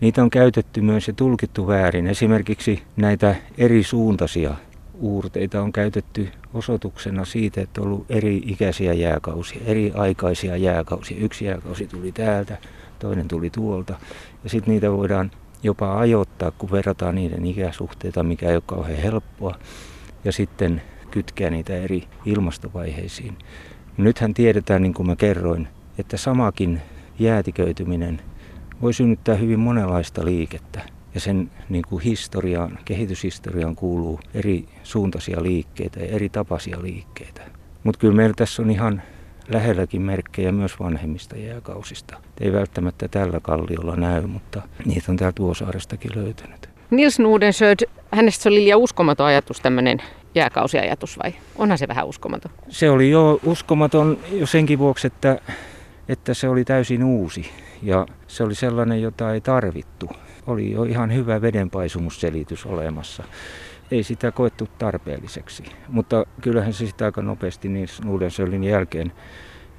niitä 0.01 0.23
on 0.23 0.29
käytetty 0.29 0.81
myös 0.81 1.07
ja 1.07 1.13
tulkittu 1.13 1.67
väärin. 1.67 2.07
Esimerkiksi 2.07 2.83
näitä 2.97 3.35
eri 3.57 3.83
suuntaisia 3.83 4.55
uurteita 4.99 5.61
on 5.61 5.73
käytetty 5.73 6.29
osoituksena 6.53 7.25
siitä, 7.25 7.61
että 7.61 7.81
on 7.81 7.87
ollut 7.87 8.05
eri 8.11 8.41
ikäisiä 8.45 8.93
jääkausia, 8.93 9.61
eri 9.65 9.91
aikaisia 9.95 10.57
jääkausia. 10.57 11.17
Yksi 11.19 11.45
jääkausi 11.45 11.87
tuli 11.87 12.11
täältä, 12.11 12.57
toinen 12.99 13.27
tuli 13.27 13.49
tuolta. 13.49 13.99
Ja 14.43 14.49
sitten 14.49 14.73
niitä 14.73 14.91
voidaan 14.91 15.31
jopa 15.63 15.99
ajoittaa, 15.99 16.51
kun 16.51 16.71
verrataan 16.71 17.15
niiden 17.15 17.45
ikäsuhteita, 17.45 18.23
mikä 18.23 18.49
ei 18.49 18.55
ole 18.55 18.63
kauhean 18.65 19.01
helppoa. 19.01 19.55
Ja 20.23 20.31
sitten 20.31 20.81
kytkeä 21.11 21.49
niitä 21.49 21.75
eri 21.75 22.03
ilmastovaiheisiin. 22.25 23.37
Nythän 23.97 24.33
tiedetään, 24.33 24.81
niin 24.81 24.93
kuin 24.93 25.07
mä 25.07 25.15
kerroin, 25.15 25.67
että 25.97 26.17
samakin 26.17 26.81
jäätiköityminen 27.19 28.21
voi 28.81 28.93
synnyttää 28.93 29.35
hyvin 29.35 29.59
monenlaista 29.59 30.25
liikettä 30.25 30.81
ja 31.13 31.19
sen 31.19 31.51
niin 31.69 31.83
kuin 31.89 32.03
historiaan, 32.03 32.79
kehityshistoriaan 32.85 33.75
kuuluu 33.75 34.19
eri 34.33 34.65
suuntaisia 34.87 35.43
liikkeitä 35.43 35.99
ja 35.99 36.05
eri 36.05 36.29
tapaisia 36.29 36.81
liikkeitä. 36.81 37.41
Mutta 37.83 37.99
kyllä 37.99 38.15
meillä 38.15 38.33
tässä 38.37 38.61
on 38.61 38.71
ihan 38.71 39.01
lähelläkin 39.47 40.01
merkkejä 40.01 40.51
myös 40.51 40.79
vanhemmista 40.79 41.37
jääkausista. 41.37 42.17
Ei 42.41 42.53
välttämättä 42.53 43.07
tällä 43.07 43.39
kalliolla 43.39 43.95
näy, 43.95 44.27
mutta 44.27 44.61
niitä 44.85 45.11
on 45.11 45.17
täältä 45.17 45.41
Vuosaarestakin 45.41 46.11
löytynyt. 46.15 46.69
Nils 46.91 47.19
Nudensjöd, 47.19 47.79
hänestä 48.11 48.43
se 48.43 48.49
oli 48.49 48.55
liian 48.55 48.79
uskomaton 48.79 49.25
ajatus 49.25 49.59
tämmöinen 49.59 50.01
jääkausiajatus 50.35 51.19
vai 51.23 51.33
onhan 51.55 51.77
se 51.77 51.87
vähän 51.87 52.07
uskomaton? 52.07 52.51
Se 52.69 52.89
oli 52.89 53.09
jo 53.09 53.39
uskomaton 53.43 54.17
jo 54.31 54.45
senkin 54.45 54.79
vuoksi, 54.79 55.07
että, 55.07 55.39
että 56.09 56.33
se 56.33 56.49
oli 56.49 56.65
täysin 56.65 57.03
uusi 57.03 57.49
ja 57.81 58.05
se 58.27 58.43
oli 58.43 58.55
sellainen, 58.55 59.01
jota 59.01 59.33
ei 59.33 59.41
tarvittu 59.41 60.09
oli 60.47 60.71
jo 60.71 60.83
ihan 60.83 61.13
hyvä 61.13 61.41
vedenpaisumusselitys 61.41 62.65
olemassa. 62.65 63.23
Ei 63.91 64.03
sitä 64.03 64.31
koettu 64.31 64.67
tarpeelliseksi, 64.77 65.63
mutta 65.87 66.25
kyllähän 66.41 66.73
se 66.73 66.87
sitä 66.87 67.05
aika 67.05 67.21
nopeasti 67.21 67.69
niin 67.69 67.87
Nudensöldin 68.05 68.63
jälkeen, 68.63 69.11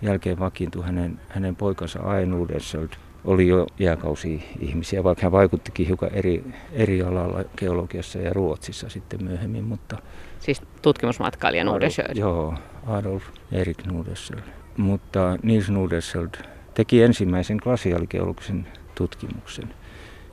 jälkeen 0.02 0.38
vakiintui 0.38 0.84
hänen, 0.84 1.20
hänen 1.28 1.56
poikansa 1.56 2.00
Ae 2.02 2.26
Nudensöld 2.26 2.88
oli 3.24 3.48
jo 3.48 3.66
jääkausi-ihmisiä, 3.78 5.04
vaikka 5.04 5.22
hän 5.22 5.32
vaikuttikin 5.32 5.86
hiukan 5.86 6.10
eri, 6.12 6.44
eri 6.72 7.02
alalla 7.02 7.44
geologiassa 7.56 8.18
ja 8.18 8.32
Ruotsissa 8.32 8.88
sitten 8.88 9.24
myöhemmin. 9.24 9.64
Mutta 9.64 9.98
siis 10.38 10.62
tutkimusmatkailija 10.82 11.64
Nudensöld? 11.64 12.16
Joo, 12.16 12.54
Adolf 12.86 13.22
Erik 13.52 13.86
Nudensöld. 13.86 14.40
Mutta 14.76 15.38
Nils 15.42 15.70
Nudensöld 15.70 16.30
teki 16.74 17.02
ensimmäisen 17.02 17.58
glasiaalikeologisen 17.62 18.66
tutkimuksen. 18.94 19.74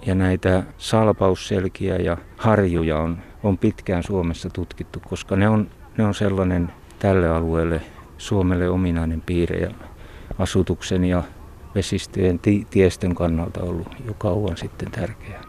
Ja 0.06 0.16
näitä 0.16 0.64
salpausselkiä 0.78 1.96
ja 1.96 2.18
harjuja 2.38 2.98
on, 2.98 3.18
on 3.44 3.58
pitkään 3.58 4.04
Suomessa 4.04 4.50
tutkittu, 4.50 5.02
koska 5.10 5.36
ne 5.36 5.50
on, 5.50 5.70
ne 5.98 6.06
on 6.06 6.14
sellainen 6.14 6.72
tälle 7.00 7.30
alueelle 7.30 7.82
Suomelle 8.18 8.70
ominainen 8.70 9.22
piirre 9.22 9.58
ja 9.58 9.72
asutuksen 10.40 11.06
ja 11.06 11.24
vesistöjen 11.76 12.40
ti- 12.40 12.68
tiestön 12.70 13.16
kannalta 13.16 13.64
ollut 13.64 13.88
jo 14.06 14.14
kauan 14.14 14.58
sitten 14.58 14.92
tärkeää. 14.92 15.42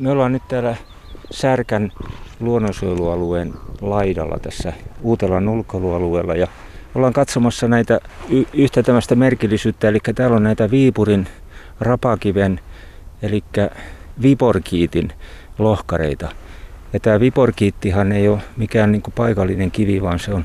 Me 0.00 0.10
ollaan 0.10 0.32
nyt 0.32 0.48
täällä 0.48 0.76
Särkän 1.30 1.92
luonnonsuojelualueen 2.40 3.54
laidalla 3.80 4.38
tässä 4.38 4.72
Uutelan 5.02 5.48
ulkoilualueella 5.48 6.34
ja 6.34 6.46
ollaan 6.94 7.12
katsomassa 7.12 7.68
näitä 7.68 8.00
y- 8.28 8.44
yhtä 8.54 8.82
tämmöistä 8.82 9.14
merkillisyyttä, 9.14 9.88
eli 9.88 9.98
täällä 10.14 10.36
on 10.36 10.42
näitä 10.42 10.70
Viipurin 10.70 11.28
rapakiven, 11.80 12.60
eli 13.22 13.44
Viporkiitin 14.22 15.12
lohkareita. 15.58 16.28
Ja 16.92 17.00
tämä 17.00 17.20
Viporkiittihan 17.20 18.12
ei 18.12 18.28
ole 18.28 18.40
mikään 18.56 18.92
niin 18.92 19.02
paikallinen 19.14 19.70
kivi, 19.70 20.02
vaan 20.02 20.18
se 20.18 20.34
on, 20.34 20.44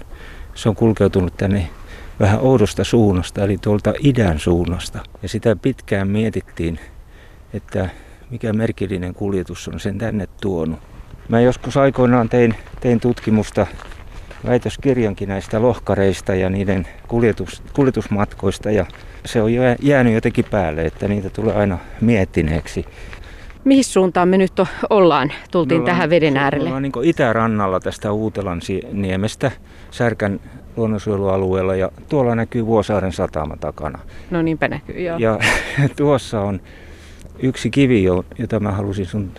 se 0.56 0.70
on 0.70 0.76
kulkeutunut 0.76 1.38
tänne 1.38 1.70
vähän 2.20 2.40
oudosta 2.40 2.84
suunnasta, 2.84 3.44
eli 3.44 3.58
tuolta 3.58 3.94
idän 4.04 4.40
suunnasta. 4.40 5.00
Ja 5.24 5.30
sitä 5.30 5.56
pitkään 5.56 6.08
mietittiin, 6.08 6.80
että 7.54 7.90
mikä 8.30 8.54
merkillinen 8.54 9.14
kuljetus 9.14 9.68
on 9.68 9.80
sen 9.80 9.98
tänne 9.98 10.28
tuonut. 10.42 10.80
Mä 11.30 11.40
joskus 11.40 11.78
aikoinaan 11.78 12.30
tein, 12.30 12.56
tein 12.80 13.00
tutkimusta 13.00 13.68
väitöskirjankin 14.46 15.30
näistä 15.30 15.62
lohkareista 15.62 16.36
ja 16.36 16.50
niiden 16.50 16.88
kuljetus, 17.08 17.64
kuljetusmatkoista 17.74 18.72
ja 18.72 18.86
se 19.26 19.42
on 19.42 19.52
jäänyt 19.82 20.14
jotenkin 20.14 20.46
päälle, 20.52 20.86
että 20.86 21.08
niitä 21.08 21.30
tulee 21.30 21.56
aina 21.56 21.78
miettineeksi. 22.02 22.86
Mihin 23.64 23.84
suuntaan 23.84 24.28
me 24.28 24.38
nyt 24.38 24.52
ollaan? 24.90 25.32
Tultiin 25.52 25.82
ollaan, 25.82 25.96
tähän 25.96 26.10
veden 26.10 26.38
äärelle. 26.38 26.70
Ollaan 26.70 26.84
niin 26.84 26.94
itärannalla 27.04 27.80
tästä 27.80 28.12
Uutelan 28.12 28.62
niemestä 28.92 29.52
Särkän 29.92 30.40
luonnonsuojelualueella 30.78 31.76
ja 31.76 31.92
tuolla 32.10 32.36
näkyy 32.36 32.66
Vuosaaren 32.66 33.12
satama 33.12 33.58
takana. 33.58 34.00
No 34.32 34.42
niinpä 34.42 34.68
näkyy, 34.68 35.02
joo. 35.02 35.18
Ja 35.18 35.40
tuossa 35.96 36.42
on 36.42 36.62
yksi 37.40 37.70
kivi, 37.70 38.04
jota 38.38 38.60
mä 38.60 38.72
halusin 38.72 39.06
sun 39.06 39.32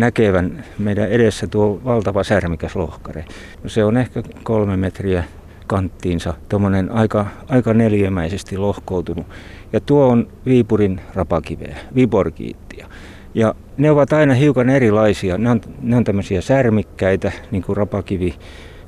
näkevän 0.00 0.64
meidän 0.78 1.08
edessä 1.08 1.46
tuo 1.46 1.80
valtava 1.84 2.24
särmikäs 2.24 2.76
lohkare. 2.76 3.24
No 3.62 3.68
se 3.68 3.84
on 3.84 3.96
ehkä 3.96 4.22
kolme 4.42 4.76
metriä 4.76 5.24
kanttiinsa, 5.66 6.34
tuommoinen 6.48 6.92
aika, 6.92 7.26
aika 7.48 7.74
neliömäisesti 7.74 8.56
lohkoutunut. 8.56 9.26
Ja 9.72 9.80
tuo 9.80 10.06
on 10.06 10.28
Viipurin 10.46 11.00
rapakiveä, 11.14 11.76
Viborgiittia. 11.94 12.86
Ja 13.34 13.54
ne 13.76 13.90
ovat 13.90 14.12
aina 14.12 14.34
hiukan 14.34 14.70
erilaisia. 14.70 15.38
Ne 15.38 15.50
on, 15.50 15.60
ne 15.82 15.96
on 15.96 16.04
tämmöisiä 16.04 16.40
särmikkäitä, 16.40 17.32
niin 17.50 17.62
kuin 17.62 17.76
rapakivi, 17.76 18.34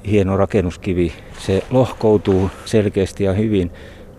hieno 0.07 0.37
rakennuskivi. 0.37 1.13
Se 1.39 1.63
lohkoutuu 1.71 2.51
selkeästi 2.65 3.25
ja 3.25 3.33
hyvin. 3.33 3.71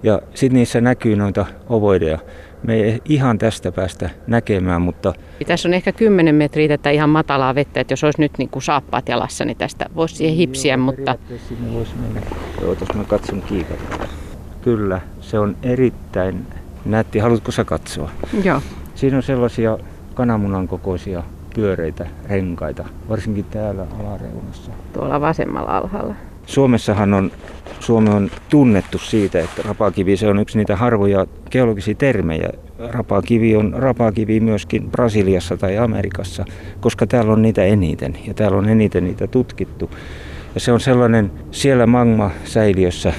Ja 0.04 0.22
sitten 0.34 0.56
niissä 0.56 0.82
näkyy 0.82 1.16
noita 1.16 1.46
ovoideja. 1.70 2.20
Me 2.68 2.74
ei 2.74 3.02
ihan 3.06 3.38
tästä 3.38 3.72
päästä 3.72 4.10
näkemään, 4.28 4.82
mutta... 4.82 5.14
Tässä 5.48 5.70
on 5.70 5.74
ehkä 5.74 5.92
10 5.92 6.36
metriä 6.36 6.68
tätä 6.68 6.90
ihan 6.90 7.10
matalaa 7.10 7.56
vettä, 7.56 7.80
että 7.80 7.92
jos 7.92 8.04
olisi 8.04 8.22
nyt 8.22 8.32
niin 8.38 8.50
kuin 8.50 8.64
saappaat 8.64 9.10
jalassa, 9.10 9.46
niin 9.46 9.58
tästä 9.58 9.86
voisi 9.96 10.16
siihen 10.16 10.36
hipsiä, 10.36 10.74
Joo, 10.74 10.86
mutta... 10.86 11.16
Sinne 11.50 11.74
voisi 11.74 11.92
mennä. 11.96 12.22
Joo, 12.62 12.76
mä 12.96 13.04
katson 13.04 13.42
kiikata. 13.42 14.08
Kyllä, 14.62 15.02
se 15.22 15.40
on 15.40 15.56
erittäin 15.64 16.48
nätti. 16.86 17.20
Haluatko 17.20 17.52
sä 17.52 17.66
katsoa? 17.66 18.10
Joo. 18.44 18.62
Siinä 18.96 19.18
on 19.18 19.24
sellaisia 19.24 19.78
kananmunan 20.14 20.68
kokoisia 20.68 21.24
pyöreitä 21.56 22.08
renkaita, 22.30 22.86
varsinkin 23.10 23.46
täällä 23.46 23.86
alareunassa. 24.00 24.72
Tuolla 24.94 25.22
vasemmalla 25.22 25.78
alhaalla. 25.78 26.16
Suomessahan 26.46 27.14
on, 27.14 27.32
Suomi 27.80 28.10
on 28.10 28.32
tunnettu 28.50 28.98
siitä, 28.98 29.40
että 29.40 29.62
rapakivi 29.66 30.18
se 30.18 30.28
on 30.28 30.40
yksi 30.40 30.58
niitä 30.58 30.76
harvoja 30.76 31.26
geologisia 31.52 31.96
termejä. 31.96 32.50
Rapakivi 32.80 33.56
on 33.56 33.74
rapakivi 33.78 34.40
myöskin 34.40 34.92
Brasiliassa 34.92 35.58
tai 35.58 35.78
Amerikassa, 35.78 36.46
koska 36.80 37.08
täällä 37.08 37.34
on 37.34 37.42
niitä 37.42 37.64
eniten 37.64 38.18
ja 38.28 38.34
täällä 38.34 38.58
on 38.58 38.70
eniten 38.70 39.04
niitä 39.04 39.28
tutkittu. 39.28 39.90
Ja 40.56 40.60
se 40.60 40.72
on 40.72 40.80
sellainen 40.80 41.32
siellä 41.52 41.88
magma-säiliössä 41.88 43.14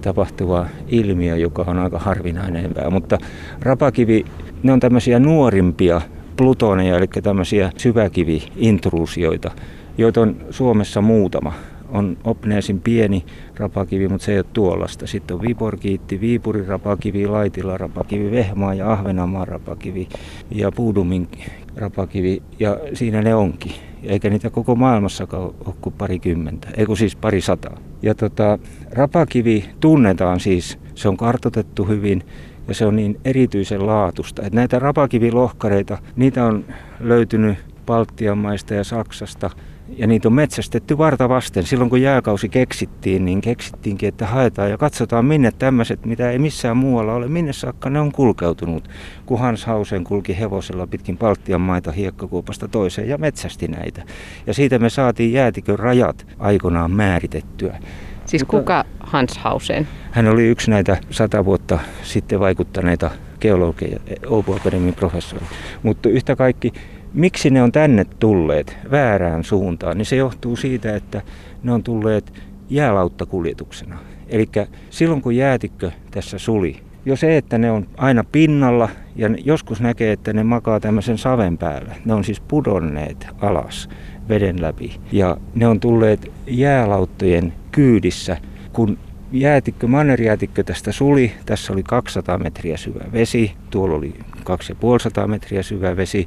tapahtuva 0.00 0.66
ilmiö, 0.88 1.36
joka 1.36 1.64
on 1.66 1.78
aika 1.78 1.98
harvinainen. 1.98 2.70
Mutta 2.90 3.18
rapakivi, 3.62 4.24
ne 4.62 4.72
on 4.72 4.80
tämmöisiä 4.80 5.18
nuorimpia 5.18 6.00
plutoneja, 6.36 6.96
eli 6.96 7.06
tämmöisiä 7.06 7.70
syväkivi-intruusioita, 7.76 9.50
joita 9.98 10.20
on 10.20 10.36
Suomessa 10.50 11.00
muutama 11.00 11.52
on 11.90 12.16
Opneesin 12.24 12.80
pieni 12.80 13.24
rapakivi, 13.56 14.08
mutta 14.08 14.24
se 14.24 14.32
ei 14.32 14.38
ole 14.38 14.46
tuollaista. 14.52 15.06
Sitten 15.06 15.34
on 15.34 15.42
Viborgiitti, 15.42 16.20
Viipurin 16.20 16.66
rapakivi, 16.66 17.26
Laitila 17.26 17.78
rapakivi, 17.78 18.30
Vehmaa 18.30 18.74
ja 18.74 18.92
Ahvenanmaan 18.92 19.48
rapakivi 19.48 20.08
ja 20.50 20.72
Puudumin 20.72 21.28
rapakivi 21.76 22.42
ja 22.58 22.76
siinä 22.94 23.22
ne 23.22 23.34
onkin. 23.34 23.72
Eikä 24.02 24.30
niitä 24.30 24.50
koko 24.50 24.74
maailmassakaan 24.74 25.42
ole 25.42 25.74
kuin 25.80 25.94
parikymmentä, 25.98 26.68
eikö 26.76 26.96
siis 26.96 27.16
pari 27.16 27.40
sataa. 27.40 27.78
Ja 28.02 28.14
tota, 28.14 28.58
rapakivi 28.92 29.64
tunnetaan 29.80 30.40
siis, 30.40 30.78
se 30.94 31.08
on 31.08 31.16
kartotettu 31.16 31.84
hyvin 31.84 32.22
ja 32.68 32.74
se 32.74 32.86
on 32.86 32.96
niin 32.96 33.20
erityisen 33.24 33.86
laatusta. 33.86 34.42
Että 34.42 34.56
näitä 34.56 34.78
rapakivilohkareita, 34.78 35.98
niitä 36.16 36.44
on 36.44 36.64
löytynyt 37.00 37.58
Baltian 37.86 38.38
maista 38.38 38.74
ja 38.74 38.84
Saksasta– 38.84 39.50
ja 39.96 40.06
niitä 40.06 40.28
on 40.28 40.32
metsästetty 40.32 40.98
varta 40.98 41.28
vasten. 41.28 41.64
Silloin 41.64 41.90
kun 41.90 42.02
jääkausi 42.02 42.48
keksittiin, 42.48 43.24
niin 43.24 43.40
keksittiinkin, 43.40 44.08
että 44.08 44.26
haetaan 44.26 44.70
ja 44.70 44.78
katsotaan 44.78 45.24
minne 45.24 45.52
tämmöiset, 45.58 46.06
mitä 46.06 46.30
ei 46.30 46.38
missään 46.38 46.76
muualla 46.76 47.14
ole, 47.14 47.28
minne 47.28 47.52
saakka 47.52 47.90
ne 47.90 48.00
on 48.00 48.12
kulkeutunut. 48.12 48.88
Kun 49.26 49.38
Hans 49.38 49.64
Hausen 49.64 50.04
kulki 50.04 50.38
hevosella 50.38 50.86
pitkin 50.86 51.18
Baltian 51.18 51.60
maita 51.60 51.92
hiekkakuopasta 51.92 52.68
toiseen 52.68 53.08
ja 53.08 53.18
metsästi 53.18 53.68
näitä. 53.68 54.02
Ja 54.46 54.54
siitä 54.54 54.78
me 54.78 54.90
saatiin 54.90 55.32
jäätikön 55.32 55.78
rajat 55.78 56.26
aikoinaan 56.38 56.90
määritettyä. 56.90 57.78
Siis 58.26 58.44
kuka 58.44 58.84
Hans 59.00 59.38
Hausen? 59.38 59.88
Hän 60.10 60.28
oli 60.28 60.46
yksi 60.46 60.70
näitä 60.70 60.96
sata 61.10 61.44
vuotta 61.44 61.78
sitten 62.02 62.40
vaikuttaneita 62.40 63.10
geologeja, 63.40 64.00
Åbo 64.26 64.56
Akademin 64.56 64.94
professori. 64.94 65.44
Mutta 65.82 66.08
yhtä 66.08 66.36
kaikki 66.36 66.72
Miksi 67.14 67.50
ne 67.50 67.62
on 67.62 67.72
tänne 67.72 68.04
tulleet 68.04 68.76
väärään 68.90 69.44
suuntaan, 69.44 69.98
niin 69.98 70.06
se 70.06 70.16
johtuu 70.16 70.56
siitä, 70.56 70.96
että 70.96 71.22
ne 71.62 71.72
on 71.72 71.82
tulleet 71.82 72.32
jäälauttakuljetuksena. 72.70 73.98
Eli 74.28 74.48
silloin 74.90 75.22
kun 75.22 75.36
jäätikkö 75.36 75.90
tässä 76.10 76.38
suli, 76.38 76.76
jo 77.04 77.16
se, 77.16 77.36
että 77.36 77.58
ne 77.58 77.70
on 77.70 77.86
aina 77.96 78.24
pinnalla 78.32 78.88
ja 79.16 79.28
joskus 79.44 79.80
näkee, 79.80 80.12
että 80.12 80.32
ne 80.32 80.42
makaa 80.42 80.80
tämmöisen 80.80 81.18
saven 81.18 81.58
päällä. 81.58 81.94
Ne 82.04 82.14
on 82.14 82.24
siis 82.24 82.40
pudonneet 82.40 83.26
alas 83.40 83.88
veden 84.28 84.62
läpi 84.62 85.00
ja 85.12 85.36
ne 85.54 85.66
on 85.66 85.80
tulleet 85.80 86.32
jäälauttojen 86.46 87.52
kyydissä, 87.72 88.36
kun 88.72 88.98
jäätikkö, 89.32 89.86
mannerjäätikkö 89.86 90.64
tästä 90.64 90.92
suli. 90.92 91.32
Tässä 91.46 91.72
oli 91.72 91.82
200 91.82 92.38
metriä 92.38 92.76
syvä 92.76 93.04
vesi, 93.12 93.52
tuolla 93.70 93.96
oli 93.96 94.14
250 94.44 95.26
metriä 95.26 95.62
syvä 95.62 95.96
vesi 95.96 96.26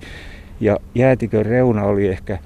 ja 0.60 0.78
jäätikön 0.96 1.46
reuna 1.46 1.84
oli 1.84 2.08
ehkä 2.08 2.38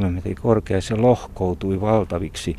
100-150 0.00 0.10
metriä 0.10 0.34
korkea. 0.42 0.80
Se 0.80 0.96
lohkoutui 0.96 1.80
valtaviksi, 1.80 2.56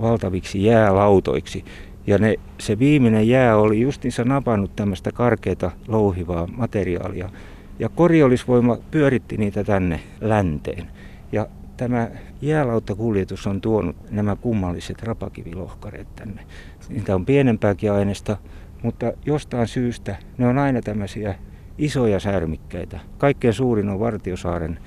valtaviksi 0.00 0.64
jäälautoiksi. 0.64 1.64
Ja 2.06 2.18
ne, 2.18 2.34
se 2.58 2.78
viimeinen 2.78 3.28
jää 3.28 3.56
oli 3.56 3.80
justiinsa 3.80 4.24
napannut 4.24 4.76
tämmöistä 4.76 5.12
karkeata 5.12 5.70
louhivaa 5.88 6.46
materiaalia. 6.46 7.30
Ja 7.78 7.88
korjollisvoima 7.88 8.78
pyöritti 8.90 9.36
niitä 9.36 9.64
tänne 9.64 10.00
länteen. 10.20 10.86
Ja 11.32 11.46
tämä 11.76 12.08
jäälauttakuljetus 12.42 13.46
on 13.46 13.60
tuonut 13.60 13.96
nämä 14.10 14.36
kummalliset 14.36 15.02
rapakivilohkareet 15.02 16.16
tänne. 16.16 16.42
Niitä 16.88 17.14
on 17.14 17.26
pienempääkin 17.26 17.92
aineesta, 17.92 18.36
mutta 18.82 19.12
jostain 19.26 19.68
syystä 19.68 20.16
ne 20.38 20.46
on 20.46 20.58
aina 20.58 20.82
tämmöisiä 20.82 21.34
isoja 21.78 22.20
särmikkeitä. 22.20 23.00
Kaikkein 23.18 23.54
suurin 23.54 23.88
on 23.88 24.00
Vartiosaaren 24.00 24.78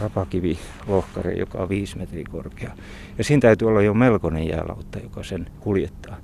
rapakivilohkare, 0.00 1.32
joka 1.32 1.58
on 1.58 1.68
5 1.68 1.98
metriä 1.98 2.24
korkea. 2.30 2.70
Ja 3.18 3.24
siinä 3.24 3.40
täytyy 3.40 3.68
olla 3.68 3.82
jo 3.82 3.94
melkoinen 3.94 4.48
jäälautta, 4.48 4.98
joka 4.98 5.22
sen 5.22 5.46
kuljettaa. 5.60 6.16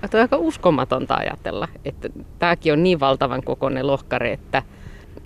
Tämä 0.00 0.20
on 0.20 0.20
aika 0.20 0.36
uskomatonta 0.36 1.14
ajatella, 1.14 1.68
että 1.84 2.08
tämäkin 2.38 2.72
on 2.72 2.82
niin 2.82 3.00
valtavan 3.00 3.42
kokoinen 3.42 3.86
lohkare, 3.86 4.32
että 4.32 4.62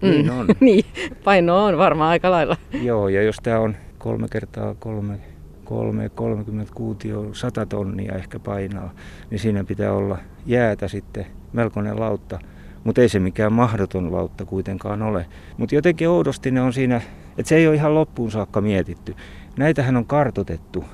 mm, 0.02 0.08
niin, 0.08 0.30
on. 0.30 0.46
niin, 0.60 0.84
paino 1.24 1.64
on 1.64 1.78
varmaan 1.78 2.10
aika 2.10 2.30
lailla. 2.30 2.56
Joo, 2.82 3.08
ja 3.08 3.22
jos 3.22 3.36
tämä 3.42 3.58
on 3.58 3.76
kolme 3.98 4.28
kertaa 4.28 4.74
kolme, 4.74 5.20
kolme 5.64 6.08
30 6.08 6.74
kuutio, 6.74 7.34
100 7.34 7.66
tonnia 7.66 8.14
ehkä 8.14 8.38
painaa, 8.38 8.90
niin 9.30 9.38
siinä 9.38 9.64
pitää 9.64 9.92
olla 9.92 10.18
jäätä 10.46 10.88
sitten 10.88 11.26
melkoinen 11.52 12.00
lautta– 12.00 12.38
mutta 12.84 13.00
ei 13.00 13.08
se 13.08 13.18
mikään 13.18 13.52
mahdoton 13.52 14.12
lautta 14.12 14.44
kuitenkaan 14.44 15.02
ole. 15.02 15.26
Mutta 15.56 15.74
jotenkin 15.74 16.08
oudosti 16.08 16.50
ne 16.50 16.60
on 16.60 16.72
siinä, 16.72 16.96
että 17.38 17.48
se 17.48 17.56
ei 17.56 17.66
ole 17.66 17.74
ihan 17.74 17.94
loppuun 17.94 18.30
saakka 18.30 18.60
mietitty. 18.60 19.14
Näitähän 19.56 19.96
on 19.96 20.06
kartotettu 20.06 20.84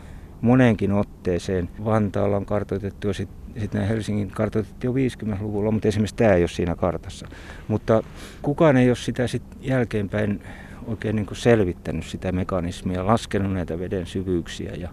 moneenkin 0.40 0.92
otteeseen. 0.92 1.68
Vantaalla 1.85 2.37
on 2.37 2.46
kartoitettu 2.46 3.09
ja 3.09 3.14
sitten 3.14 3.38
sit 3.61 3.88
Helsingin 3.88 4.31
kartoitettiin 4.31 4.88
jo 4.88 5.35
50-luvulla, 5.37 5.70
mutta 5.70 5.88
esimerkiksi 5.88 6.16
tämä 6.16 6.33
ei 6.33 6.42
ole 6.42 6.48
siinä 6.48 6.77
kartassa. 6.77 7.29
Mutta 7.68 8.03
kukaan 8.42 8.77
ei 8.77 8.88
ole 8.88 8.96
sitä 8.96 9.27
sitten 9.27 9.59
jälkeenpäin 9.62 10.42
oikein 10.87 11.16
niin 11.16 11.27
kuin 11.27 11.37
selvittänyt 11.37 12.05
sitä 12.05 12.33
mekanismia, 12.33 13.07
laskenut 13.07 13.53
näitä 13.53 13.79
veden 13.79 14.07
syvyyksiä. 14.07 14.72
Ja, 14.74 14.88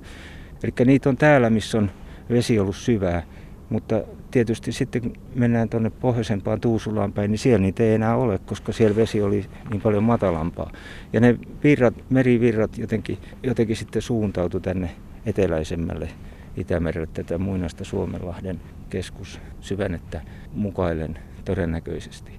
eli 0.63 0.73
niitä 0.85 1.09
on 1.09 1.17
täällä, 1.17 1.49
missä 1.49 1.77
on 1.77 1.91
vesi 2.29 2.59
ollut 2.59 2.75
syvää. 2.75 3.23
Mutta 3.69 4.03
tietysti 4.35 4.71
sitten 4.71 5.13
mennään 5.35 5.69
tuonne 5.69 5.89
pohjoisempaan 5.89 6.61
Tuusulaan 6.61 7.13
päin, 7.13 7.31
niin 7.31 7.39
siellä 7.39 7.59
niitä 7.59 7.83
ei 7.83 7.93
enää 7.93 8.15
ole, 8.15 8.39
koska 8.45 8.71
siellä 8.71 8.95
vesi 8.95 9.21
oli 9.21 9.45
niin 9.69 9.81
paljon 9.81 10.03
matalampaa. 10.03 10.71
Ja 11.13 11.19
ne 11.19 11.37
virrat, 11.63 11.93
merivirrat 12.09 12.77
jotenkin, 12.77 13.17
jotenkin 13.43 13.75
sitten 13.75 14.01
suuntautu 14.01 14.59
tänne 14.59 14.89
eteläisemmälle 15.25 16.09
Itämerelle 16.57 17.09
tätä 17.13 17.37
muinaista 17.37 17.83
Suomenlahden 17.83 18.61
keskussyvennettä 18.89 20.21
mukailen 20.53 21.19
todennäköisesti. 21.45 22.31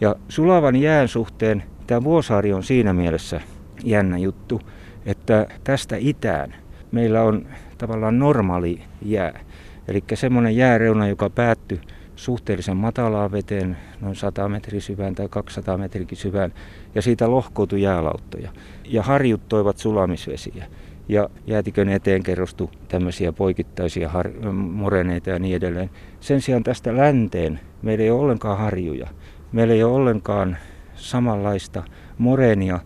Ja 0.00 0.16
sulavan 0.28 0.76
jään 0.76 1.08
suhteen 1.08 1.62
tämä 1.86 2.04
Vuosaari 2.04 2.52
on 2.52 2.62
siinä 2.62 2.92
mielessä 2.92 3.40
jännä 3.84 4.18
juttu, 4.18 4.60
että 5.06 5.46
tästä 5.64 5.96
itään 5.96 6.54
meillä 6.92 7.22
on 7.22 7.46
tavallaan 7.78 8.18
normaali 8.18 8.82
jää. 9.02 9.40
Eli 9.88 10.04
semmoinen 10.14 10.56
jääreuna, 10.56 11.08
joka 11.08 11.30
päättyi 11.30 11.80
suhteellisen 12.16 12.76
matalaan 12.76 13.32
veteen, 13.32 13.76
noin 14.00 14.16
100 14.16 14.48
metriä 14.48 14.80
syvään 14.80 15.14
tai 15.14 15.28
200 15.30 15.78
metriäkin 15.78 16.18
syvään, 16.18 16.52
ja 16.94 17.02
siitä 17.02 17.30
lohkoutui 17.30 17.82
jäälauttoja. 17.82 18.50
Ja 18.84 19.02
harjut 19.02 19.48
toivat 19.48 19.78
sulamisvesiä. 19.78 20.66
Ja 21.08 21.30
jäätikön 21.46 21.88
eteen 21.88 22.22
kerrostui 22.22 22.68
tämmöisiä 22.88 23.32
poikittaisia 23.32 24.08
har- 24.08 24.52
moreneita 24.52 25.30
ja 25.30 25.38
niin 25.38 25.56
edelleen. 25.56 25.90
Sen 26.20 26.40
sijaan 26.40 26.62
tästä 26.64 26.96
länteen 26.96 27.60
meillä 27.82 28.04
ei 28.04 28.10
ole 28.10 28.20
ollenkaan 28.20 28.58
harjuja. 28.58 29.08
Meillä 29.52 29.74
ei 29.74 29.82
ole 29.82 29.92
ollenkaan 29.92 30.56
samanlaista 30.94 31.82
morenia, 32.18 32.80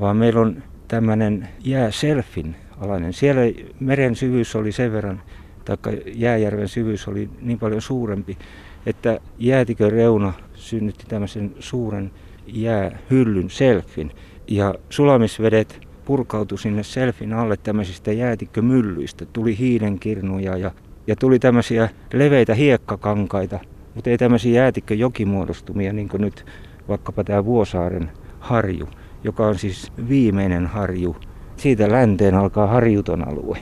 vaan 0.00 0.16
meillä 0.16 0.40
on 0.40 0.62
tämmöinen 0.88 1.48
jääselfin 1.64 2.56
alainen. 2.80 3.12
Siellä 3.12 3.42
meren 3.80 4.16
syvyys 4.16 4.56
oli 4.56 4.72
sen 4.72 4.92
verran, 4.92 5.22
tai 5.66 6.02
jääjärven 6.14 6.68
syvyys 6.68 7.08
oli 7.08 7.30
niin 7.40 7.58
paljon 7.58 7.82
suurempi, 7.82 8.38
että 8.86 9.20
jäätikön 9.38 9.92
reuna 9.92 10.32
synnytti 10.54 11.04
tämmöisen 11.08 11.54
suuren 11.58 12.10
jäähyllyn 12.46 13.50
selfin. 13.50 14.10
Ja 14.48 14.74
sulamisvedet 14.90 15.80
purkautui 16.04 16.58
sinne 16.58 16.82
selfin 16.82 17.32
alle 17.32 17.56
tämmöisistä 17.56 18.12
jäätikkömyllyistä. 18.12 19.26
Tuli 19.32 19.58
hiilenkirnuja 19.58 20.56
ja, 20.56 20.70
ja 21.06 21.16
tuli 21.16 21.38
tämmöisiä 21.38 21.88
leveitä 22.12 22.54
hiekkakankaita, 22.54 23.60
mutta 23.94 24.10
ei 24.10 24.18
tämmöisiä 24.18 24.52
jäätikköjokimuodostumia 24.52 25.92
niin 25.92 26.08
kuin 26.08 26.20
nyt 26.20 26.46
vaikkapa 26.88 27.24
tämä 27.24 27.44
Vuosaaren 27.44 28.10
harju, 28.40 28.88
joka 29.24 29.46
on 29.46 29.58
siis 29.58 29.92
viimeinen 30.08 30.66
harju. 30.66 31.16
Siitä 31.56 31.92
länteen 31.92 32.34
alkaa 32.34 32.66
harjuton 32.66 33.28
alue. 33.28 33.58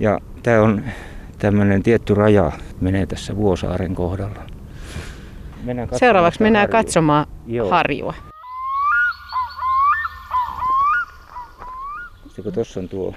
Ja 0.00 0.20
tämä 0.42 0.62
on 0.62 0.82
tämmöinen 1.38 1.82
tietty 1.82 2.14
raja 2.14 2.52
menee 2.80 3.06
tässä 3.06 3.36
Vuosaaren 3.36 3.94
kohdalla. 3.94 4.42
Mennään 5.62 5.88
Seuraavaksi 5.92 6.42
mennään 6.42 6.62
harjua. 6.68 6.82
katsomaan 6.82 7.26
Joo. 7.46 7.70
harjua. 7.70 8.14
Sitten 12.28 12.52
tuossa 12.52 12.80
on 12.80 12.88
tuo 12.88 13.14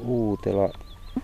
Uutela 0.00 0.68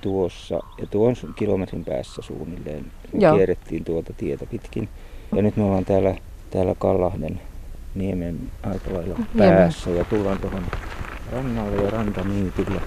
tuossa, 0.01 0.61
ja 0.79 0.87
tuo 0.87 1.09
on 1.09 1.15
kilometrin 1.37 1.85
päässä 1.85 2.23
suunnilleen. 2.23 2.85
Me 3.13 3.21
Joo. 3.21 3.37
kierrettiin 3.37 3.85
tuota 3.85 4.13
tietä 4.13 4.47
pitkin. 4.47 4.89
Ja 5.37 5.43
nyt 5.43 5.57
me 5.57 5.63
ollaan 5.63 5.85
täällä, 5.85 6.15
täällä 6.51 6.75
Kallahden 6.79 7.41
niemen 7.95 8.39
aika 8.63 8.95
lailla 8.95 9.19
päässä 9.39 9.91
ja 9.91 10.05
tullaan 10.05 10.39
tuohon 10.39 10.63
rannalle 11.33 11.83
ja 11.83 11.91
rantaniitille. 11.91 12.81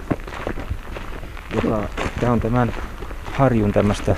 Joka, 1.54 1.88
tämä 2.20 2.32
on 2.32 2.40
tämän 2.40 2.72
harjun 3.32 3.72
tämmöistä 3.72 4.16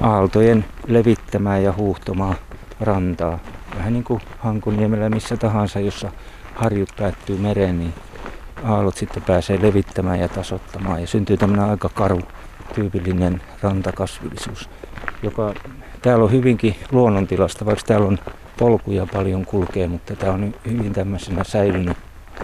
aaltojen 0.00 0.64
levittämää 0.86 1.58
ja 1.58 1.72
huuhtomaa 1.72 2.34
rantaa. 2.80 3.38
Vähän 3.76 3.92
niin 3.92 4.04
kuin 4.04 4.20
Hankuniemellä 4.38 5.08
missä 5.08 5.36
tahansa, 5.36 5.80
jossa 5.80 6.12
harjut 6.54 6.88
päättyy 6.98 7.36
mereen, 7.36 7.78
niin 7.78 7.94
aallot 8.64 8.96
sitten 8.96 9.22
pääsee 9.22 9.62
levittämään 9.62 10.20
ja 10.20 10.28
tasottamaan. 10.28 11.00
Ja 11.00 11.06
syntyy 11.06 11.36
tämmöinen 11.36 11.64
aika 11.64 11.88
karu, 11.88 12.20
tyypillinen 12.74 13.42
rantakasvillisuus, 13.62 14.70
joka 15.22 15.54
täällä 16.02 16.24
on 16.24 16.32
hyvinkin 16.32 16.76
luonnontilasta, 16.92 17.66
vaikka 17.66 17.84
täällä 17.86 18.06
on 18.06 18.18
polkuja 18.58 19.06
paljon 19.12 19.44
kulkee, 19.44 19.86
mutta 19.86 20.16
tämä 20.16 20.32
on 20.32 20.54
hyvin 20.70 20.92
tämmöisenä 20.92 21.44
säilynyt 21.44 21.96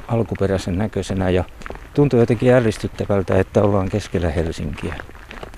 alkuperäisen 0.08 0.78
näköisenä 0.78 1.30
ja 1.30 1.44
tuntuu 1.94 2.20
jotenkin 2.20 2.54
ällistyttävältä, 2.54 3.38
että 3.38 3.62
ollaan 3.62 3.88
keskellä 3.88 4.30
Helsinkiä. 4.30 4.94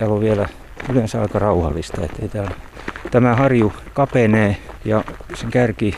Täällä 0.01 0.15
on 0.15 0.21
vielä 0.21 0.47
yleensä 0.89 1.21
aika 1.21 1.39
rauhallista, 1.39 2.01
että 2.05 2.27
täällä 2.27 2.51
tämä 3.11 3.35
harju 3.35 3.73
kapenee 3.93 4.57
ja 4.85 5.03
sen 5.33 5.51
kärki 5.51 5.95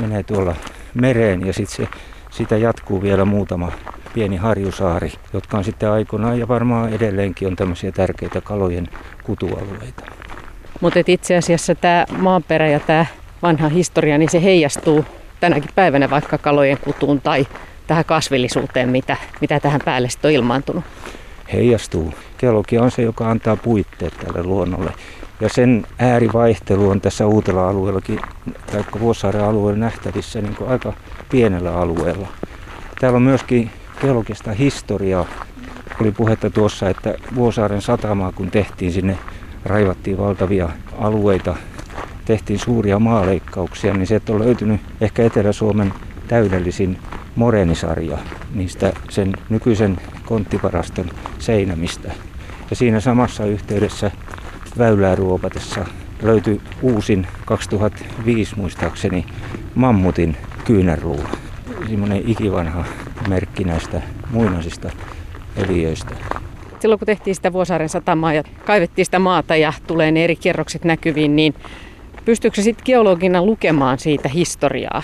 menee 0.00 0.22
tuolla 0.22 0.54
mereen 0.94 1.46
ja 1.46 1.52
sitten 1.52 1.76
se, 1.76 1.98
sitä 2.30 2.56
jatkuu 2.56 3.02
vielä 3.02 3.24
muutama 3.24 3.72
pieni 4.14 4.36
harjusaari, 4.36 5.12
jotka 5.32 5.58
on 5.58 5.64
sitten 5.64 5.90
aikoinaan 5.90 6.38
ja 6.38 6.48
varmaan 6.48 6.92
edelleenkin 6.92 7.48
on 7.48 7.56
tämmöisiä 7.56 7.92
tärkeitä 7.92 8.40
kalojen 8.40 8.88
kutualueita. 9.22 10.04
Mutta 10.80 11.00
itse 11.06 11.36
asiassa 11.36 11.74
tämä 11.74 12.06
maanperä 12.18 12.68
ja 12.68 12.80
tämä 12.80 13.06
vanha 13.42 13.68
historia, 13.68 14.18
niin 14.18 14.30
se 14.30 14.42
heijastuu 14.42 15.04
tänäkin 15.40 15.70
päivänä 15.74 16.10
vaikka 16.10 16.38
kalojen 16.38 16.78
kutuun 16.78 17.20
tai 17.20 17.46
tähän 17.86 18.04
kasvillisuuteen, 18.04 18.88
mitä, 18.88 19.16
mitä 19.40 19.60
tähän 19.60 19.80
päälle 19.84 20.08
sitten 20.08 20.28
on 20.28 20.34
ilmaantunut. 20.34 20.84
Heijastuu. 21.54 22.14
Geologia 22.38 22.82
on 22.82 22.90
se, 22.90 23.02
joka 23.02 23.30
antaa 23.30 23.56
puitteet 23.56 24.14
tälle 24.24 24.42
luonnolle. 24.42 24.92
Ja 25.40 25.48
sen 25.48 25.86
äärivaihtelu 25.98 26.90
on 26.90 27.00
tässä 27.00 27.26
uutella 27.26 27.68
alueellakin, 27.68 28.20
tai 28.72 28.84
Vuosaaren 29.00 29.44
alueella 29.44 29.80
nähtävissä 29.80 30.40
niin 30.40 30.56
kuin 30.56 30.70
aika 30.70 30.92
pienellä 31.30 31.78
alueella. 31.78 32.28
Täällä 33.00 33.16
on 33.16 33.22
myöskin 33.22 33.70
geologista 34.00 34.52
historiaa. 34.52 35.26
Oli 36.00 36.12
puhetta 36.12 36.50
tuossa, 36.50 36.88
että 36.88 37.14
Vuosaaren 37.34 37.82
satamaa 37.82 38.32
kun 38.32 38.50
tehtiin 38.50 38.92
sinne, 38.92 39.18
raivattiin 39.64 40.18
valtavia 40.18 40.68
alueita, 40.98 41.56
tehtiin 42.24 42.58
suuria 42.58 42.98
maaleikkauksia, 42.98 43.94
niin 43.94 44.06
se 44.06 44.20
on 44.28 44.38
löytynyt 44.38 44.80
ehkä 45.00 45.22
Etelä-Suomen 45.22 45.92
täydellisin 46.28 46.98
morenisarja 47.36 48.18
niistä 48.54 48.92
sen 49.10 49.32
nykyisen 49.48 49.98
konttivaraston 50.26 51.10
seinämistä. 51.38 52.12
Ja 52.70 52.76
siinä 52.76 53.00
samassa 53.00 53.46
yhteydessä 53.46 54.10
väylää 54.78 55.14
ruopatessa 55.14 55.84
löytyi 56.22 56.60
uusin 56.82 57.26
2005 57.44 58.56
muistaakseni 58.56 59.26
mammutin 59.74 60.36
kyynärruuva. 60.64 61.28
Semmoinen 61.88 62.22
ikivanha 62.26 62.84
merkki 63.28 63.64
näistä 63.64 64.02
muinaisista 64.30 64.90
eliöistä. 65.56 66.14
Silloin 66.80 66.98
kun 66.98 67.06
tehtiin 67.06 67.34
sitä 67.34 67.52
Vuosaaren 67.52 67.88
satamaa 67.88 68.32
ja 68.32 68.42
kaivettiin 68.66 69.04
sitä 69.04 69.18
maata 69.18 69.56
ja 69.56 69.72
tulee 69.86 70.10
ne 70.10 70.24
eri 70.24 70.36
kerrokset 70.36 70.84
näkyviin, 70.84 71.36
niin 71.36 71.54
pystyykö 72.24 72.62
sitten 72.62 72.84
geologina 72.86 73.44
lukemaan 73.44 73.98
siitä 73.98 74.28
historiaa? 74.28 75.02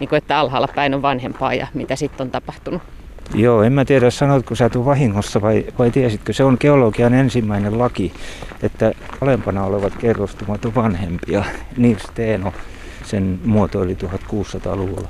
Niin 0.00 0.08
kuin, 0.08 0.18
että 0.18 0.38
alhaalla 0.38 0.68
päin 0.74 0.94
on 0.94 1.02
vanhempaa 1.02 1.54
ja 1.54 1.66
mitä 1.74 1.96
sitten 1.96 2.24
on 2.24 2.30
tapahtunut? 2.30 2.82
Joo, 3.34 3.62
en 3.62 3.72
mä 3.72 3.84
tiedä, 3.84 4.10
sanoitko 4.10 4.54
sä 4.54 4.68
tuu 4.70 4.84
vahingossa 4.84 5.42
vai, 5.42 5.66
vai 5.78 5.90
tiesitkö. 5.90 6.32
Se 6.32 6.44
on 6.44 6.56
geologian 6.60 7.14
ensimmäinen 7.14 7.78
laki, 7.78 8.12
että 8.62 8.92
alempana 9.20 9.64
olevat 9.64 9.96
kerrostumat 9.96 10.64
on 10.64 10.74
vanhempia. 10.74 11.44
Nils 11.76 12.02
Teeno 12.14 12.52
sen 13.04 13.40
muotoili 13.44 13.94
1600-luvulla. 13.94 15.08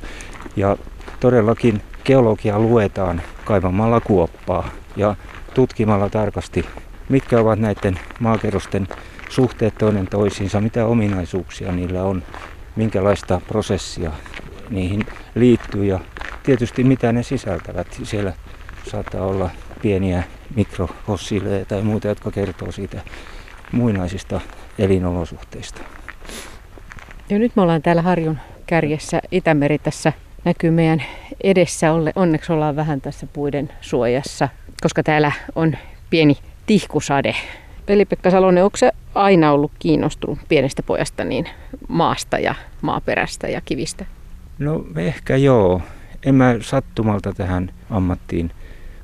Ja 0.56 0.76
todellakin 1.20 1.82
geologia 2.04 2.58
luetaan 2.58 3.22
kaivamalla 3.44 4.00
kuoppaa 4.00 4.68
ja 4.96 5.16
tutkimalla 5.54 6.08
tarkasti, 6.08 6.64
mitkä 7.08 7.40
ovat 7.40 7.58
näiden 7.58 8.00
maakerrosten 8.20 8.88
suhteet 9.28 9.74
toinen 9.78 10.06
toisiinsa, 10.06 10.60
mitä 10.60 10.86
ominaisuuksia 10.86 11.72
niillä 11.72 12.02
on, 12.02 12.22
minkälaista 12.76 13.40
prosessia 13.48 14.10
niihin 14.70 15.06
liittyy 15.34 15.84
ja 15.84 16.00
tietysti 16.42 16.84
mitä 16.84 17.12
ne 17.12 17.22
sisältävät. 17.22 18.00
Siellä 18.02 18.32
saattaa 18.90 19.26
olla 19.26 19.50
pieniä 19.82 20.22
mikrofossiileja 20.54 21.64
tai 21.64 21.82
muuta, 21.82 22.08
jotka 22.08 22.30
kertoo 22.30 22.72
siitä 22.72 23.00
muinaisista 23.72 24.40
elinolosuhteista. 24.78 25.80
Ja 27.30 27.38
nyt 27.38 27.56
me 27.56 27.62
ollaan 27.62 27.82
täällä 27.82 28.02
Harjun 28.02 28.38
kärjessä. 28.66 29.20
Itämeri 29.30 29.78
tässä 29.78 30.12
näkyy 30.44 30.70
meidän 30.70 31.02
edessä. 31.44 31.92
Onneksi 32.16 32.52
ollaan 32.52 32.76
vähän 32.76 33.00
tässä 33.00 33.26
puiden 33.32 33.72
suojassa, 33.80 34.48
koska 34.82 35.02
täällä 35.02 35.32
on 35.54 35.76
pieni 36.10 36.38
tihkusade. 36.66 37.36
Veli-Pekka 37.88 38.30
Salonen, 38.30 38.64
onko 38.64 38.76
se 38.76 38.92
aina 39.14 39.52
ollut 39.52 39.72
kiinnostunut 39.78 40.38
pienestä 40.48 40.82
pojasta 40.82 41.24
niin 41.24 41.48
maasta 41.88 42.38
ja 42.38 42.54
maaperästä 42.82 43.48
ja 43.48 43.60
kivistä? 43.64 44.04
No 44.58 44.84
ehkä 44.96 45.36
joo. 45.36 45.82
En 46.24 46.34
mä 46.34 46.56
sattumalta 46.60 47.32
tähän 47.32 47.70
ammattiin 47.90 48.50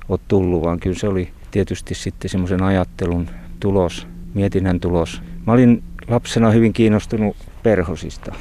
ole 0.08 0.20
tullut, 0.28 0.62
vaan 0.62 0.80
kyllä 0.80 0.98
se 0.98 1.08
oli 1.08 1.30
tietysti 1.50 1.94
sitten 1.94 2.30
semmoisen 2.30 2.62
ajattelun 2.62 3.30
tulos, 3.60 4.06
mietinnän 4.34 4.80
tulos. 4.80 5.22
Mä 5.46 5.52
olin 5.52 5.82
lapsena 6.08 6.50
hyvin 6.50 6.72
kiinnostunut 6.72 7.36
perhosista 7.62 8.34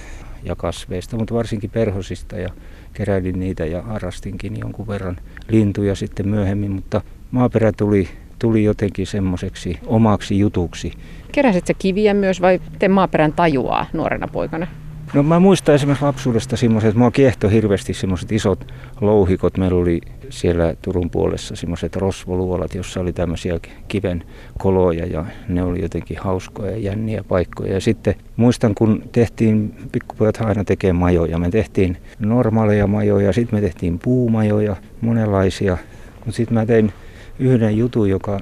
ja 0.44 0.56
kasveista, 0.56 1.18
mutta 1.18 1.36
varsinkin 1.36 1.70
perhosista 1.70 2.36
ja 2.36 2.50
keräilin 2.94 3.40
niitä 3.40 3.66
ja 3.66 3.82
harrastinkin 3.82 4.60
jonkun 4.60 4.88
verran 4.88 5.18
lintuja 5.50 5.96
sitten 5.96 6.28
myöhemmin, 6.28 6.72
mutta 6.72 7.02
maaperä 7.32 7.72
tuli 7.72 8.10
tuli 8.40 8.64
jotenkin 8.64 9.08
semmoiseksi 9.08 9.80
omaksi 9.86 10.40
jutuksi. 10.40 10.94
Keräsit 11.32 11.68
sä 11.68 11.74
kiviä 11.74 12.14
myös 12.14 12.42
vai 12.42 12.62
te 12.80 12.88
maaperän 12.88 13.34
tajuaa 13.34 13.86
nuorena 13.94 14.28
poikana? 14.28 14.68
No 15.14 15.24
mä 15.24 15.40
muistan 15.40 15.76
esimerkiksi 15.76 16.06
lapsuudesta 16.06 16.58
semmoiset, 16.58 16.96
mua 16.96 17.12
kiehto 17.12 17.50
hirveästi 17.50 17.94
semmoiset 17.94 18.32
isot 18.32 18.74
louhikot. 19.02 19.58
Meillä 19.58 19.78
oli 19.78 20.02
siellä 20.30 20.76
Turun 20.82 21.10
puolessa 21.10 21.56
semmoiset 21.56 21.96
rosvoluolat, 21.96 22.76
jossa 22.76 23.00
oli 23.00 23.14
tämmöisiä 23.14 23.60
kiven 23.88 24.24
koloja 24.58 25.06
ja 25.06 25.26
ne 25.48 25.64
oli 25.64 25.82
jotenkin 25.82 26.18
hauskoja 26.20 26.72
ja 26.72 26.78
jänniä 26.78 27.24
paikkoja. 27.28 27.74
Ja 27.74 27.82
sitten 27.82 28.16
muistan, 28.36 28.76
kun 28.76 29.04
tehtiin, 29.12 29.76
pikkupojat 29.92 30.42
aina 30.42 30.64
tekee 30.64 30.94
majoja. 30.94 31.38
Me 31.38 31.50
tehtiin 31.50 31.98
normaaleja 32.20 32.88
majoja, 32.88 33.34
sitten 33.34 33.58
me 33.58 33.62
tehtiin 33.62 34.00
puumajoja, 34.00 34.76
monenlaisia. 35.02 35.78
Mutta 36.26 36.32
sitten 36.32 36.54
mä 36.54 36.66
tein 36.66 36.94
yhden 37.40 37.78
jutun, 37.78 38.10
joka 38.10 38.40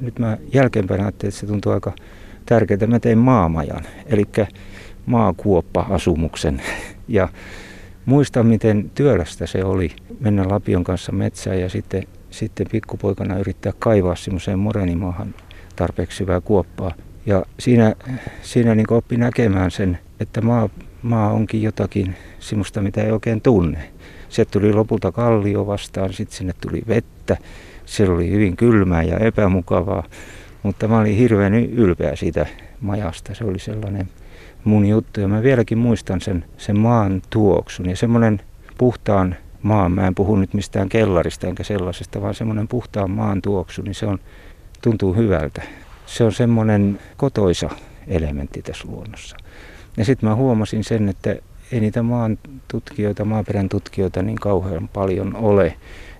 nyt 0.00 0.18
mä 0.18 0.38
jälkeenpäin 0.52 1.00
ajattelin, 1.00 1.28
että 1.28 1.40
se 1.40 1.46
tuntuu 1.46 1.72
aika 1.72 1.92
tärkeää. 2.46 2.86
Mä 2.86 3.00
tein 3.00 3.18
maamajan. 3.18 3.82
Eli 4.06 4.24
maakuoppa-asumuksen. 5.08 6.62
Ja 7.10 7.28
muistan, 8.04 8.46
miten 8.46 8.90
työlästä 8.94 9.46
se 9.46 9.64
oli 9.64 9.90
mennä 10.20 10.48
Lapion 10.48 10.84
kanssa 10.84 11.12
metsään 11.12 11.60
ja 11.60 11.68
sitten, 11.68 12.02
sitten 12.30 12.66
pikkupoikana 12.70 13.38
yrittää 13.38 13.72
kaivaa 13.78 14.16
semmoiseen 14.16 14.58
morenimaahan 14.58 15.34
tarpeeksi 15.76 16.16
syvää 16.16 16.40
kuoppaa. 16.40 16.94
Ja 17.26 17.42
siinä, 17.58 17.94
siinä 18.42 18.74
niin 18.74 18.92
oppi 18.92 19.16
näkemään 19.16 19.70
sen, 19.70 19.98
että 20.20 20.40
maa, 20.40 20.68
maa 21.02 21.32
onkin 21.32 21.62
jotakin 21.62 22.14
semmoista, 22.40 22.82
mitä 22.82 23.02
ei 23.02 23.12
oikein 23.12 23.40
tunne. 23.40 23.92
Se 24.28 24.44
tuli 24.44 24.72
lopulta 24.72 25.12
kallio 25.12 25.66
vastaan, 25.66 26.12
sitten 26.12 26.36
sinne 26.36 26.52
tuli 26.60 26.82
vettä. 26.88 27.36
Se 27.86 28.08
oli 28.08 28.30
hyvin 28.30 28.56
kylmää 28.56 29.02
ja 29.02 29.18
epämukavaa, 29.18 30.04
mutta 30.62 30.88
mä 30.88 30.98
olin 30.98 31.16
hirveän 31.16 31.54
ylpeä 31.54 32.16
siitä 32.16 32.46
majasta. 32.80 33.34
Se 33.34 33.44
oli 33.44 33.58
sellainen 33.58 34.08
mun 34.64 34.86
juttu. 34.86 35.20
Ja 35.20 35.28
mä 35.28 35.42
vieläkin 35.42 35.78
muistan 35.78 36.20
sen, 36.20 36.44
sen 36.56 36.78
maan 36.78 37.22
tuoksun 37.30 37.90
ja 37.90 37.96
semmoinen 37.96 38.40
puhtaan 38.78 39.36
maan, 39.62 39.92
mä 39.92 40.06
en 40.06 40.14
puhu 40.14 40.36
nyt 40.36 40.54
mistään 40.54 40.88
kellarista 40.88 41.46
enkä 41.46 41.64
sellaisesta, 41.64 42.22
vaan 42.22 42.34
semmoinen 42.34 42.68
puhtaan 42.68 43.10
maan 43.10 43.42
tuoksu, 43.42 43.82
niin 43.82 43.94
se 43.94 44.06
on, 44.06 44.18
tuntuu 44.82 45.14
hyvältä. 45.14 45.62
Se 46.06 46.24
on 46.24 46.32
semmoinen 46.32 46.98
kotoisa 47.16 47.70
elementti 48.06 48.62
tässä 48.62 48.88
luonnossa. 48.88 49.36
Ja 49.96 50.04
sitten 50.04 50.28
mä 50.28 50.34
huomasin 50.34 50.84
sen, 50.84 51.08
että 51.08 51.36
ei 51.72 51.80
niitä 51.80 52.02
maan 52.02 52.38
tutkijoita, 52.68 53.24
maaperän 53.24 53.68
tutkijoita 53.68 54.22
niin 54.22 54.36
kauhean 54.36 54.88
paljon 54.88 55.36
ole, 55.36 55.74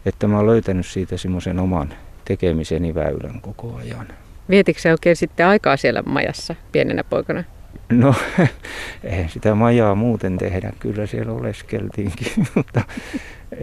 että 0.06 0.28
mä 0.28 0.36
oon 0.36 0.46
löytänyt 0.46 0.86
siitä 0.86 1.16
semmoisen 1.16 1.58
oman 1.58 1.94
tekemiseni 2.24 2.94
väylän 2.94 3.40
koko 3.40 3.76
ajan. 3.76 4.06
Vietitkö 4.50 4.82
se 4.82 4.92
oikein 4.92 5.16
sitten 5.16 5.46
aikaa 5.46 5.76
siellä 5.76 6.02
majassa 6.02 6.54
pienenä 6.72 7.04
poikana? 7.04 7.44
No, 7.92 8.14
eihän 9.04 9.28
sitä 9.28 9.54
majaa 9.54 9.94
muuten 9.94 10.38
tehdä, 10.38 10.72
kyllä 10.80 11.06
siellä 11.06 11.32
oleskeltiinkin, 11.32 12.32
mutta 12.54 12.80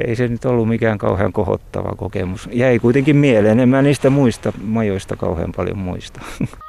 ei 0.06 0.16
se 0.16 0.28
nyt 0.28 0.46
ollut 0.46 0.68
mikään 0.68 0.98
kauhean 0.98 1.34
kohottava 1.34 1.96
kokemus. 1.96 2.50
Jäi 2.52 2.80
kuitenkin 2.80 3.16
mieleen, 3.16 3.60
en 3.60 3.70
mä 3.70 3.82
niistä 3.82 4.10
muista 4.10 4.54
majoista 4.64 5.16
kauhean 5.16 5.52
paljon 5.56 5.78
muista. 5.78 6.22